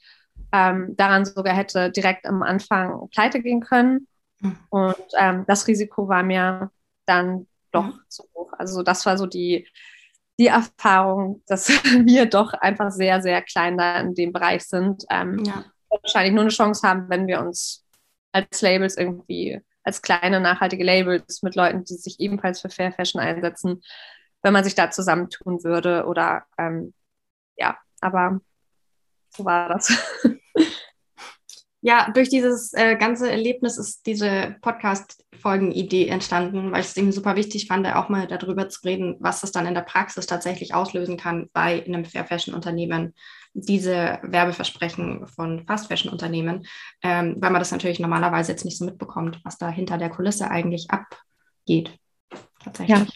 ähm, 0.52 0.94
daran 0.96 1.24
sogar 1.24 1.54
hätte 1.54 1.90
direkt 1.90 2.26
am 2.26 2.42
Anfang 2.42 3.08
pleite 3.10 3.40
gehen 3.40 3.60
können. 3.60 4.06
Mhm. 4.40 4.58
Und 4.70 5.04
ähm, 5.18 5.44
das 5.46 5.66
Risiko 5.66 6.08
war 6.08 6.22
mir 6.22 6.70
dann 7.06 7.46
doch 7.72 7.86
mhm. 7.86 8.00
zu 8.08 8.24
hoch. 8.34 8.52
Also 8.58 8.82
das 8.82 9.06
war 9.06 9.16
so 9.16 9.26
die, 9.26 9.66
die 10.38 10.48
Erfahrung, 10.48 11.42
dass 11.46 11.68
wir 12.04 12.26
doch 12.26 12.52
einfach 12.52 12.90
sehr, 12.90 13.22
sehr 13.22 13.42
klein 13.42 13.78
da 13.78 14.00
in 14.00 14.14
dem 14.14 14.32
Bereich 14.32 14.64
sind. 14.64 15.04
Ähm, 15.10 15.44
ja. 15.44 15.64
Wahrscheinlich 15.88 16.32
nur 16.32 16.42
eine 16.42 16.50
Chance 16.50 16.86
haben, 16.86 17.08
wenn 17.08 17.26
wir 17.26 17.40
uns 17.40 17.84
als 18.32 18.62
Labels 18.62 18.96
irgendwie 18.96 19.60
als 19.82 20.02
kleine 20.02 20.40
nachhaltige 20.40 20.84
Labels 20.84 21.42
mit 21.42 21.54
Leuten, 21.54 21.84
die 21.84 21.94
sich 21.94 22.20
ebenfalls 22.20 22.60
für 22.60 22.68
Fair 22.68 22.92
Fashion 22.92 23.20
einsetzen, 23.20 23.82
wenn 24.42 24.52
man 24.52 24.64
sich 24.64 24.74
da 24.74 24.90
zusammentun 24.90 25.64
würde 25.64 26.06
oder 26.06 26.44
ähm, 26.58 26.94
ja, 27.56 27.78
aber 28.00 28.40
so 29.30 29.44
war 29.44 29.68
das. 29.68 29.92
Ja, 31.82 32.10
durch 32.12 32.28
dieses 32.28 32.74
äh, 32.74 32.96
ganze 32.96 33.30
Erlebnis 33.30 33.78
ist 33.78 34.04
diese 34.04 34.56
Podcast-Folgen-Idee 34.60 36.08
entstanden, 36.08 36.72
weil 36.72 36.80
ich 36.82 36.88
es 36.88 36.96
irgendwie 36.96 37.14
super 37.14 37.36
wichtig 37.36 37.68
fand, 37.68 37.86
auch 37.86 38.10
mal 38.10 38.26
darüber 38.26 38.68
zu 38.68 38.80
reden, 38.84 39.16
was 39.18 39.40
das 39.40 39.50
dann 39.50 39.66
in 39.66 39.72
der 39.72 39.80
Praxis 39.80 40.26
tatsächlich 40.26 40.74
auslösen 40.74 41.16
kann 41.16 41.48
bei 41.54 41.82
einem 41.84 42.04
Fair 42.04 42.26
Fashion-Unternehmen, 42.26 43.14
diese 43.54 44.18
Werbeversprechen 44.22 45.26
von 45.26 45.64
Fast 45.66 45.88
Fashion-Unternehmen, 45.88 46.66
ähm, 47.02 47.36
weil 47.38 47.50
man 47.50 47.60
das 47.60 47.72
natürlich 47.72 47.98
normalerweise 47.98 48.52
jetzt 48.52 48.66
nicht 48.66 48.76
so 48.76 48.84
mitbekommt, 48.84 49.40
was 49.42 49.56
da 49.56 49.70
hinter 49.70 49.96
der 49.96 50.10
Kulisse 50.10 50.50
eigentlich 50.50 50.88
abgeht. 50.90 51.98
Tatsächlich. 52.62 52.98
Ja. 52.98 53.06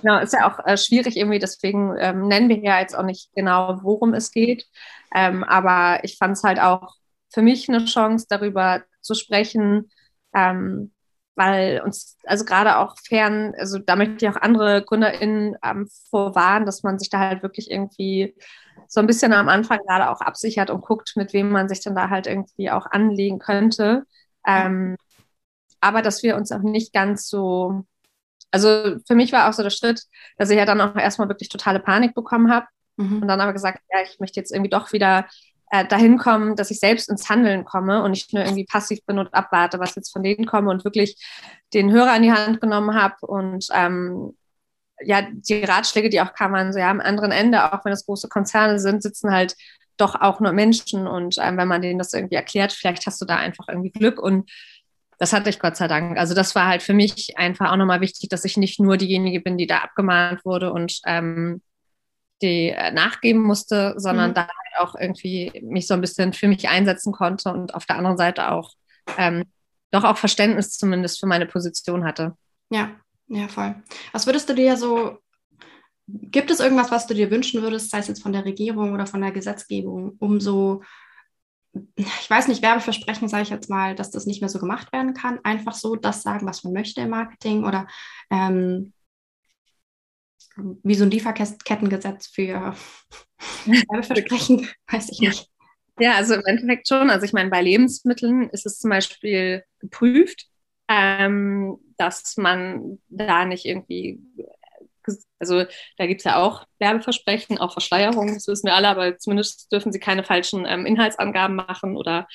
Genau, 0.00 0.20
ist 0.20 0.32
ja 0.32 0.48
auch 0.48 0.64
äh, 0.64 0.76
schwierig 0.78 1.16
irgendwie, 1.16 1.40
deswegen 1.40 1.96
ähm, 1.98 2.28
nennen 2.28 2.48
wir 2.48 2.58
ja 2.58 2.78
jetzt 2.78 2.96
auch 2.96 3.02
nicht 3.02 3.28
genau, 3.34 3.80
worum 3.82 4.14
es 4.14 4.30
geht. 4.30 4.66
Ähm, 5.12 5.42
aber 5.42 6.04
ich 6.04 6.16
fand 6.16 6.36
es 6.36 6.44
halt 6.44 6.60
auch 6.60 6.94
für 7.30 7.42
mich 7.42 7.68
eine 7.68 7.84
Chance, 7.84 8.26
darüber 8.28 8.82
zu 9.00 9.14
sprechen, 9.14 9.90
ähm, 10.34 10.92
weil 11.34 11.80
uns, 11.82 12.18
also 12.24 12.44
gerade 12.44 12.78
auch 12.78 12.96
fern, 12.98 13.54
also 13.58 13.78
da 13.78 13.96
möchte 13.96 14.26
ich 14.26 14.28
auch 14.28 14.40
andere 14.40 14.84
GründerInnen 14.84 15.56
ähm, 15.64 15.88
vorwarnen, 16.10 16.66
dass 16.66 16.82
man 16.82 16.98
sich 16.98 17.08
da 17.08 17.18
halt 17.18 17.42
wirklich 17.42 17.70
irgendwie 17.70 18.34
so 18.88 19.00
ein 19.00 19.06
bisschen 19.06 19.32
am 19.32 19.48
Anfang 19.48 19.78
gerade 19.86 20.10
auch 20.10 20.20
absichert 20.20 20.68
und 20.68 20.82
guckt, 20.82 21.12
mit 21.16 21.32
wem 21.32 21.50
man 21.50 21.68
sich 21.68 21.80
dann 21.80 21.94
da 21.94 22.10
halt 22.10 22.26
irgendwie 22.26 22.70
auch 22.70 22.86
anlegen 22.86 23.38
könnte. 23.38 24.04
Ähm, 24.46 24.96
aber 25.80 26.02
dass 26.02 26.22
wir 26.22 26.36
uns 26.36 26.52
auch 26.52 26.60
nicht 26.60 26.92
ganz 26.92 27.28
so, 27.28 27.84
also 28.50 28.98
für 29.06 29.14
mich 29.14 29.32
war 29.32 29.48
auch 29.48 29.52
so 29.52 29.62
der 29.62 29.70
Schritt, 29.70 30.02
dass 30.36 30.50
ich 30.50 30.58
ja 30.58 30.66
dann 30.66 30.80
auch 30.80 30.96
erstmal 30.96 31.28
wirklich 31.28 31.48
totale 31.48 31.80
Panik 31.80 32.14
bekommen 32.14 32.52
habe 32.52 32.66
mhm. 32.96 33.22
und 33.22 33.28
dann 33.28 33.40
aber 33.40 33.52
gesagt, 33.52 33.80
ja, 33.92 34.02
ich 34.02 34.18
möchte 34.20 34.40
jetzt 34.40 34.52
irgendwie 34.52 34.70
doch 34.70 34.92
wieder 34.92 35.26
äh, 35.70 35.86
dahin 35.86 36.18
kommen, 36.18 36.56
dass 36.56 36.70
ich 36.70 36.80
selbst 36.80 37.08
ins 37.08 37.28
Handeln 37.28 37.64
komme 37.64 38.02
und 38.02 38.10
nicht 38.10 38.32
nur 38.32 38.42
irgendwie 38.42 38.64
passiv 38.64 39.04
bin 39.06 39.18
und 39.18 39.32
abwarte, 39.32 39.78
was 39.78 39.94
jetzt 39.94 40.12
von 40.12 40.22
denen 40.22 40.46
komme 40.46 40.70
und 40.70 40.84
wirklich 40.84 41.16
den 41.72 41.90
Hörer 41.90 42.16
in 42.16 42.22
die 42.22 42.32
Hand 42.32 42.60
genommen 42.60 42.94
habe 42.94 43.26
und 43.26 43.66
ähm, 43.72 44.36
ja, 45.02 45.26
die 45.30 45.64
Ratschläge, 45.64 46.10
die 46.10 46.20
auch 46.20 46.34
kamen, 46.34 46.72
so 46.72 46.78
ja, 46.78 46.90
am 46.90 47.00
anderen 47.00 47.32
Ende, 47.32 47.72
auch 47.72 47.84
wenn 47.84 47.92
es 47.92 48.04
große 48.04 48.28
Konzerne 48.28 48.78
sind, 48.78 49.02
sitzen 49.02 49.30
halt 49.30 49.56
doch 49.96 50.20
auch 50.20 50.40
nur 50.40 50.52
Menschen 50.52 51.06
und 51.06 51.36
ähm, 51.40 51.56
wenn 51.56 51.68
man 51.68 51.82
denen 51.82 51.98
das 51.98 52.12
irgendwie 52.12 52.34
erklärt, 52.34 52.72
vielleicht 52.72 53.06
hast 53.06 53.20
du 53.20 53.24
da 53.24 53.36
einfach 53.36 53.68
irgendwie 53.68 53.90
Glück 53.90 54.20
und 54.20 54.50
das 55.18 55.32
hatte 55.34 55.50
ich 55.50 55.60
Gott 55.60 55.76
sei 55.76 55.86
Dank. 55.86 56.18
Also 56.18 56.34
das 56.34 56.54
war 56.54 56.66
halt 56.66 56.82
für 56.82 56.94
mich 56.94 57.36
einfach 57.36 57.70
auch 57.70 57.76
nochmal 57.76 58.00
wichtig, 58.00 58.30
dass 58.30 58.44
ich 58.46 58.56
nicht 58.56 58.80
nur 58.80 58.96
diejenige 58.96 59.40
bin, 59.40 59.58
die 59.58 59.66
da 59.66 59.78
abgemahnt 59.78 60.44
wurde 60.46 60.72
und 60.72 61.00
ähm, 61.06 61.60
die 62.42 62.70
äh, 62.70 62.90
nachgeben 62.90 63.42
musste, 63.42 63.94
sondern 63.98 64.30
mhm. 64.30 64.34
da 64.34 64.48
auch 64.78 64.94
irgendwie 64.94 65.52
mich 65.62 65.86
so 65.86 65.94
ein 65.94 66.00
bisschen 66.00 66.32
für 66.32 66.48
mich 66.48 66.68
einsetzen 66.68 67.12
konnte 67.12 67.52
und 67.52 67.74
auf 67.74 67.86
der 67.86 67.96
anderen 67.96 68.16
Seite 68.16 68.50
auch 68.50 68.72
ähm, 69.18 69.44
doch 69.90 70.04
auch 70.04 70.16
Verständnis 70.16 70.76
zumindest 70.76 71.20
für 71.20 71.26
meine 71.26 71.46
Position 71.46 72.04
hatte. 72.04 72.36
Ja, 72.70 72.90
ja, 73.28 73.48
voll. 73.48 73.74
Was 74.12 74.26
würdest 74.26 74.48
du 74.48 74.54
dir 74.54 74.76
so, 74.76 75.18
gibt 76.06 76.50
es 76.50 76.60
irgendwas, 76.60 76.90
was 76.90 77.06
du 77.06 77.14
dir 77.14 77.30
wünschen 77.30 77.62
würdest, 77.62 77.90
sei 77.90 77.98
es 77.98 78.08
jetzt 78.08 78.22
von 78.22 78.32
der 78.32 78.44
Regierung 78.44 78.92
oder 78.92 79.06
von 79.06 79.20
der 79.20 79.32
Gesetzgebung, 79.32 80.16
um 80.18 80.40
so, 80.40 80.82
ich 81.96 82.30
weiß 82.30 82.48
nicht, 82.48 82.62
Werbeversprechen, 82.62 83.28
sage 83.28 83.44
ich 83.44 83.50
jetzt 83.50 83.70
mal, 83.70 83.94
dass 83.94 84.10
das 84.10 84.26
nicht 84.26 84.40
mehr 84.40 84.48
so 84.48 84.58
gemacht 84.58 84.92
werden 84.92 85.14
kann, 85.14 85.38
einfach 85.44 85.74
so 85.74 85.96
das 85.96 86.22
sagen, 86.22 86.46
was 86.46 86.64
man 86.64 86.72
möchte 86.72 87.00
im 87.00 87.10
Marketing 87.10 87.64
oder 87.64 87.86
ähm, 88.30 88.92
wie 90.82 90.94
so 90.94 91.04
ein 91.04 91.10
Lieferkettengesetz 91.10 92.28
für 92.28 92.74
Werbeversprechen, 93.66 94.68
weiß 94.90 95.10
ich 95.10 95.20
nicht. 95.20 95.48
Ja, 95.98 96.14
also 96.16 96.34
im 96.34 96.42
Endeffekt 96.46 96.88
schon. 96.88 97.10
Also 97.10 97.26
ich 97.26 97.32
meine, 97.32 97.50
bei 97.50 97.60
Lebensmitteln 97.60 98.48
ist 98.50 98.66
es 98.66 98.78
zum 98.78 98.90
Beispiel 98.90 99.64
geprüft, 99.80 100.46
ähm, 100.88 101.78
dass 101.98 102.36
man 102.36 102.98
da 103.08 103.44
nicht 103.44 103.66
irgendwie, 103.66 104.18
also 105.38 105.64
da 105.98 106.06
gibt 106.06 106.20
es 106.20 106.24
ja 106.24 106.36
auch 106.36 106.66
Werbeversprechen, 106.78 107.58
auch 107.58 107.72
Verschleierungen, 107.72 108.34
das 108.34 108.48
wissen 108.48 108.66
wir 108.66 108.74
alle, 108.74 108.88
aber 108.88 109.18
zumindest 109.18 109.70
dürfen 109.72 109.92
sie 109.92 110.00
keine 110.00 110.24
falschen 110.24 110.64
ähm, 110.66 110.86
Inhaltsangaben 110.86 111.56
machen 111.56 111.96
oder 111.96 112.26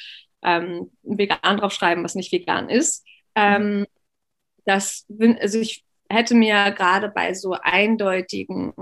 ähm, 0.44 0.92
vegan 1.02 1.58
draufschreiben, 1.58 2.04
was 2.04 2.16
nicht 2.16 2.32
vegan 2.32 2.70
ist. 2.70 3.04
Ähm, 3.36 3.86
das, 4.66 5.06
also 5.40 5.60
ich 5.60 5.85
hätte 6.10 6.36
mir 6.36 6.72
gerade 6.72 7.10
bei 7.10 7.34
so 7.34 7.54
eindeutigen 7.54 8.74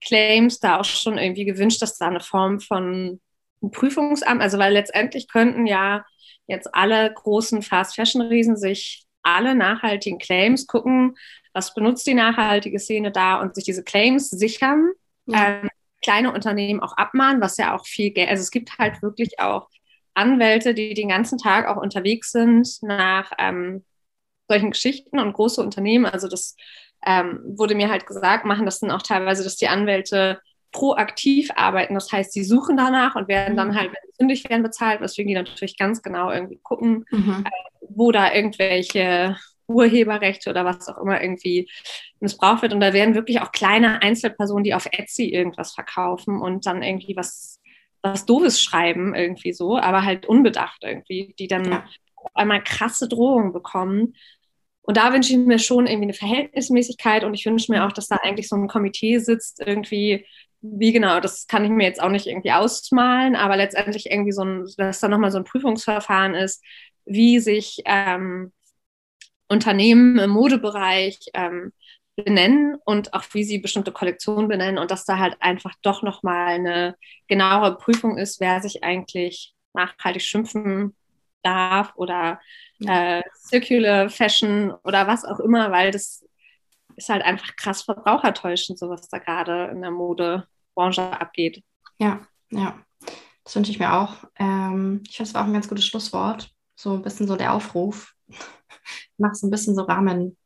Claims 0.00 0.60
da 0.60 0.80
auch 0.80 0.84
schon 0.84 1.18
irgendwie 1.18 1.44
gewünscht, 1.44 1.82
dass 1.82 1.98
da 1.98 2.08
eine 2.08 2.20
Form 2.20 2.60
von 2.60 3.20
Prüfungsamt, 3.60 4.42
also 4.42 4.58
weil 4.58 4.72
letztendlich 4.72 5.28
könnten 5.28 5.66
ja 5.66 6.04
jetzt 6.46 6.74
alle 6.74 7.12
großen 7.12 7.62
Fast-Fashion-Riesen 7.62 8.56
sich 8.56 9.04
alle 9.22 9.54
nachhaltigen 9.54 10.18
Claims 10.18 10.66
gucken, 10.66 11.16
was 11.54 11.72
benutzt 11.72 12.06
die 12.06 12.14
nachhaltige 12.14 12.78
Szene 12.78 13.10
da 13.10 13.40
und 13.40 13.54
sich 13.54 13.64
diese 13.64 13.82
Claims 13.82 14.28
sichern. 14.28 14.92
Ja. 15.26 15.60
Ähm, 15.62 15.70
kleine 16.02 16.32
Unternehmen 16.32 16.80
auch 16.80 16.94
abmahnen, 16.98 17.40
was 17.40 17.56
ja 17.56 17.74
auch 17.74 17.86
viel 17.86 18.10
Geld, 18.10 18.28
also 18.28 18.42
es 18.42 18.50
gibt 18.50 18.78
halt 18.78 19.00
wirklich 19.00 19.40
auch 19.40 19.68
Anwälte, 20.12 20.74
die 20.74 20.92
den 20.92 21.08
ganzen 21.08 21.38
Tag 21.38 21.66
auch 21.66 21.80
unterwegs 21.80 22.30
sind 22.30 22.68
nach 22.82 23.32
ähm, 23.38 23.84
solchen 24.48 24.70
Geschichten 24.70 25.18
und 25.18 25.32
große 25.32 25.60
Unternehmen, 25.60 26.06
also 26.06 26.28
das 26.28 26.56
ähm, 27.06 27.40
wurde 27.56 27.74
mir 27.74 27.90
halt 27.90 28.06
gesagt, 28.06 28.44
machen 28.44 28.66
das 28.66 28.80
dann 28.80 28.90
auch 28.90 29.02
teilweise, 29.02 29.44
dass 29.44 29.56
die 29.56 29.68
Anwälte 29.68 30.40
proaktiv 30.74 31.50
arbeiten. 31.54 31.94
Das 31.94 32.10
heißt, 32.10 32.32
sie 32.32 32.44
suchen 32.44 32.76
danach 32.76 33.14
und 33.14 33.28
werden 33.28 33.56
dann 33.56 33.68
mhm. 33.68 33.74
halt, 33.76 33.88
wenn 33.88 34.10
sie 34.10 34.16
sündig 34.18 34.50
werden, 34.50 34.62
bezahlt, 34.62 35.00
weswegen 35.00 35.28
die 35.28 35.34
natürlich 35.34 35.78
ganz 35.78 36.02
genau 36.02 36.30
irgendwie 36.30 36.58
gucken, 36.62 37.04
mhm. 37.10 37.44
äh, 37.46 37.86
wo 37.88 38.10
da 38.10 38.34
irgendwelche 38.34 39.36
Urheberrechte 39.66 40.50
oder 40.50 40.64
was 40.64 40.88
auch 40.88 40.98
immer 40.98 41.22
irgendwie 41.22 41.70
missbraucht 42.20 42.62
wird. 42.62 42.74
Und 42.74 42.80
da 42.80 42.92
werden 42.92 43.14
wirklich 43.14 43.40
auch 43.40 43.52
kleine 43.52 44.02
Einzelpersonen, 44.02 44.64
die 44.64 44.74
auf 44.74 44.86
Etsy 44.90 45.28
irgendwas 45.28 45.72
verkaufen 45.72 46.40
und 46.40 46.66
dann 46.66 46.82
irgendwie 46.82 47.16
was, 47.16 47.60
was 48.02 48.26
Doofes 48.26 48.60
schreiben, 48.60 49.14
irgendwie 49.14 49.52
so, 49.52 49.78
aber 49.78 50.04
halt 50.04 50.26
unbedacht 50.26 50.82
irgendwie, 50.82 51.34
die 51.38 51.48
dann 51.48 51.70
ja. 51.70 51.84
einmal 52.34 52.62
krasse 52.62 53.08
Drohungen 53.08 53.52
bekommen. 53.52 54.14
Und 54.86 54.98
da 54.98 55.12
wünsche 55.12 55.32
ich 55.32 55.38
mir 55.38 55.58
schon 55.58 55.86
irgendwie 55.86 56.04
eine 56.04 56.14
Verhältnismäßigkeit 56.14 57.24
und 57.24 57.32
ich 57.32 57.46
wünsche 57.46 57.72
mir 57.72 57.86
auch, 57.86 57.92
dass 57.92 58.08
da 58.08 58.16
eigentlich 58.16 58.48
so 58.48 58.56
ein 58.56 58.68
Komitee 58.68 59.18
sitzt, 59.18 59.60
irgendwie, 59.60 60.26
wie 60.60 60.92
genau, 60.92 61.20
das 61.20 61.46
kann 61.46 61.64
ich 61.64 61.70
mir 61.70 61.84
jetzt 61.84 62.02
auch 62.02 62.10
nicht 62.10 62.26
irgendwie 62.26 62.52
ausmalen, 62.52 63.34
aber 63.34 63.56
letztendlich 63.56 64.10
irgendwie 64.10 64.32
so 64.32 64.44
ein, 64.44 64.66
dass 64.76 65.00
da 65.00 65.08
nochmal 65.08 65.30
so 65.30 65.38
ein 65.38 65.44
Prüfungsverfahren 65.44 66.34
ist, 66.34 66.62
wie 67.06 67.40
sich 67.40 67.82
ähm, 67.86 68.52
Unternehmen 69.48 70.18
im 70.18 70.30
Modebereich 70.30 71.18
ähm, 71.32 71.72
benennen 72.16 72.76
und 72.84 73.14
auch 73.14 73.24
wie 73.32 73.44
sie 73.44 73.58
bestimmte 73.58 73.90
Kollektionen 73.90 74.48
benennen 74.48 74.78
und 74.78 74.90
dass 74.90 75.06
da 75.06 75.18
halt 75.18 75.36
einfach 75.40 75.74
doch 75.82 76.02
nochmal 76.02 76.54
eine 76.54 76.96
genauere 77.26 77.78
Prüfung 77.78 78.18
ist, 78.18 78.38
wer 78.38 78.60
sich 78.60 78.84
eigentlich 78.84 79.54
nachhaltig 79.72 80.22
schimpfen 80.22 80.94
darf 81.44 81.92
oder 81.96 82.40
äh, 82.80 83.22
Circular 83.34 84.10
Fashion 84.10 84.72
oder 84.84 85.06
was 85.06 85.24
auch 85.24 85.40
immer, 85.40 85.70
weil 85.70 85.90
das 85.90 86.24
ist 86.96 87.08
halt 87.08 87.22
einfach 87.22 87.56
krass 87.56 87.82
verbrauchertäuschend, 87.82 88.78
so 88.78 88.88
was 88.88 89.08
da 89.08 89.18
gerade 89.18 89.66
in 89.72 89.82
der 89.82 89.90
Modebranche 89.90 91.02
abgeht. 91.02 91.62
Ja, 91.98 92.20
ja. 92.50 92.78
Das 93.44 93.54
wünsche 93.56 93.70
ich 93.70 93.78
mir 93.78 93.92
auch. 93.92 94.24
Ähm, 94.36 95.02
ich 95.06 95.16
finde, 95.16 95.28
es 95.28 95.34
war 95.34 95.42
auch 95.42 95.46
ein 95.46 95.52
ganz 95.52 95.68
gutes 95.68 95.84
Schlusswort. 95.84 96.50
So 96.76 96.94
ein 96.94 97.02
bisschen 97.02 97.26
so 97.26 97.36
der 97.36 97.52
Aufruf. 97.52 98.14
Mach 99.18 99.34
so 99.34 99.46
ein 99.46 99.50
bisschen 99.50 99.74
so 99.74 99.82
Rahmenbedingungen 99.82 100.36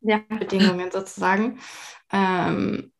ja. 0.00 0.92
sozusagen. 0.92 1.58
Ähm, 2.12 2.92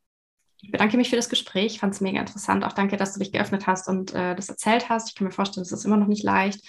ich 0.61 0.71
bedanke 0.73 0.97
mich 0.97 1.11
für 1.11 1.17
das 1.17 1.29
Gespräch. 1.29 1.75
Ich 1.75 1.81
fand 1.81 1.95
es 1.95 2.01
mega 2.01 2.19
interessant. 2.19 2.65
Auch 2.65 2.73
danke, 2.73 2.97
dass 2.97 3.13
du 3.13 3.21
dich 3.21 3.33
geöffnet 3.33 3.67
hast 3.67 3.89
und 3.89 4.15
äh, 4.15 4.35
das 4.35 4.49
erzählt 4.49 4.89
hast. 4.89 5.11
Ich 5.11 5.15
kann 5.15 5.27
mir 5.27 5.33
vorstellen, 5.33 5.63
es 5.63 5.73
ist 5.73 5.85
immer 5.85 5.97
noch 5.97 6.09
nicht 6.09 6.25
leicht. 6.25 6.67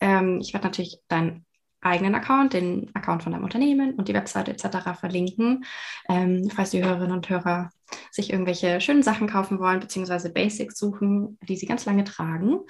Ähm, 0.00 0.40
ich 0.40 0.52
werde 0.52 0.66
natürlich 0.66 1.00
deinen 1.08 1.44
eigenen 1.80 2.14
Account, 2.14 2.52
den 2.52 2.90
Account 2.94 3.22
von 3.22 3.32
deinem 3.32 3.44
Unternehmen 3.44 3.94
und 3.94 4.08
die 4.08 4.14
Webseite 4.14 4.50
etc. 4.50 4.98
verlinken, 4.98 5.64
ähm, 6.08 6.50
falls 6.54 6.70
die 6.70 6.84
Hörerinnen 6.84 7.12
und 7.12 7.28
Hörer 7.28 7.70
sich 8.10 8.32
irgendwelche 8.32 8.80
schönen 8.80 9.02
Sachen 9.02 9.28
kaufen 9.28 9.60
wollen, 9.60 9.80
beziehungsweise 9.80 10.32
Basics 10.32 10.78
suchen, 10.78 11.38
die 11.42 11.56
sie 11.56 11.66
ganz 11.66 11.84
lange 11.84 12.04
tragen. 12.04 12.60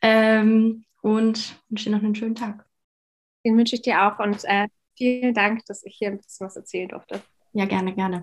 Ähm, 0.00 0.84
und 1.02 1.60
wünsche 1.68 1.90
dir 1.90 1.96
noch 1.96 2.02
einen 2.02 2.14
schönen 2.14 2.34
Tag. 2.34 2.64
Den 3.44 3.58
wünsche 3.58 3.76
ich 3.76 3.82
dir 3.82 4.06
auch 4.06 4.18
und 4.20 4.42
äh, 4.44 4.68
vielen 4.96 5.34
Dank, 5.34 5.66
dass 5.66 5.84
ich 5.84 5.96
hier 5.98 6.08
ein 6.08 6.16
bisschen 6.16 6.46
was 6.46 6.56
erzählen 6.56 6.88
durfte. 6.88 7.20
Ja, 7.52 7.66
gerne, 7.66 7.94
gerne. 7.94 8.22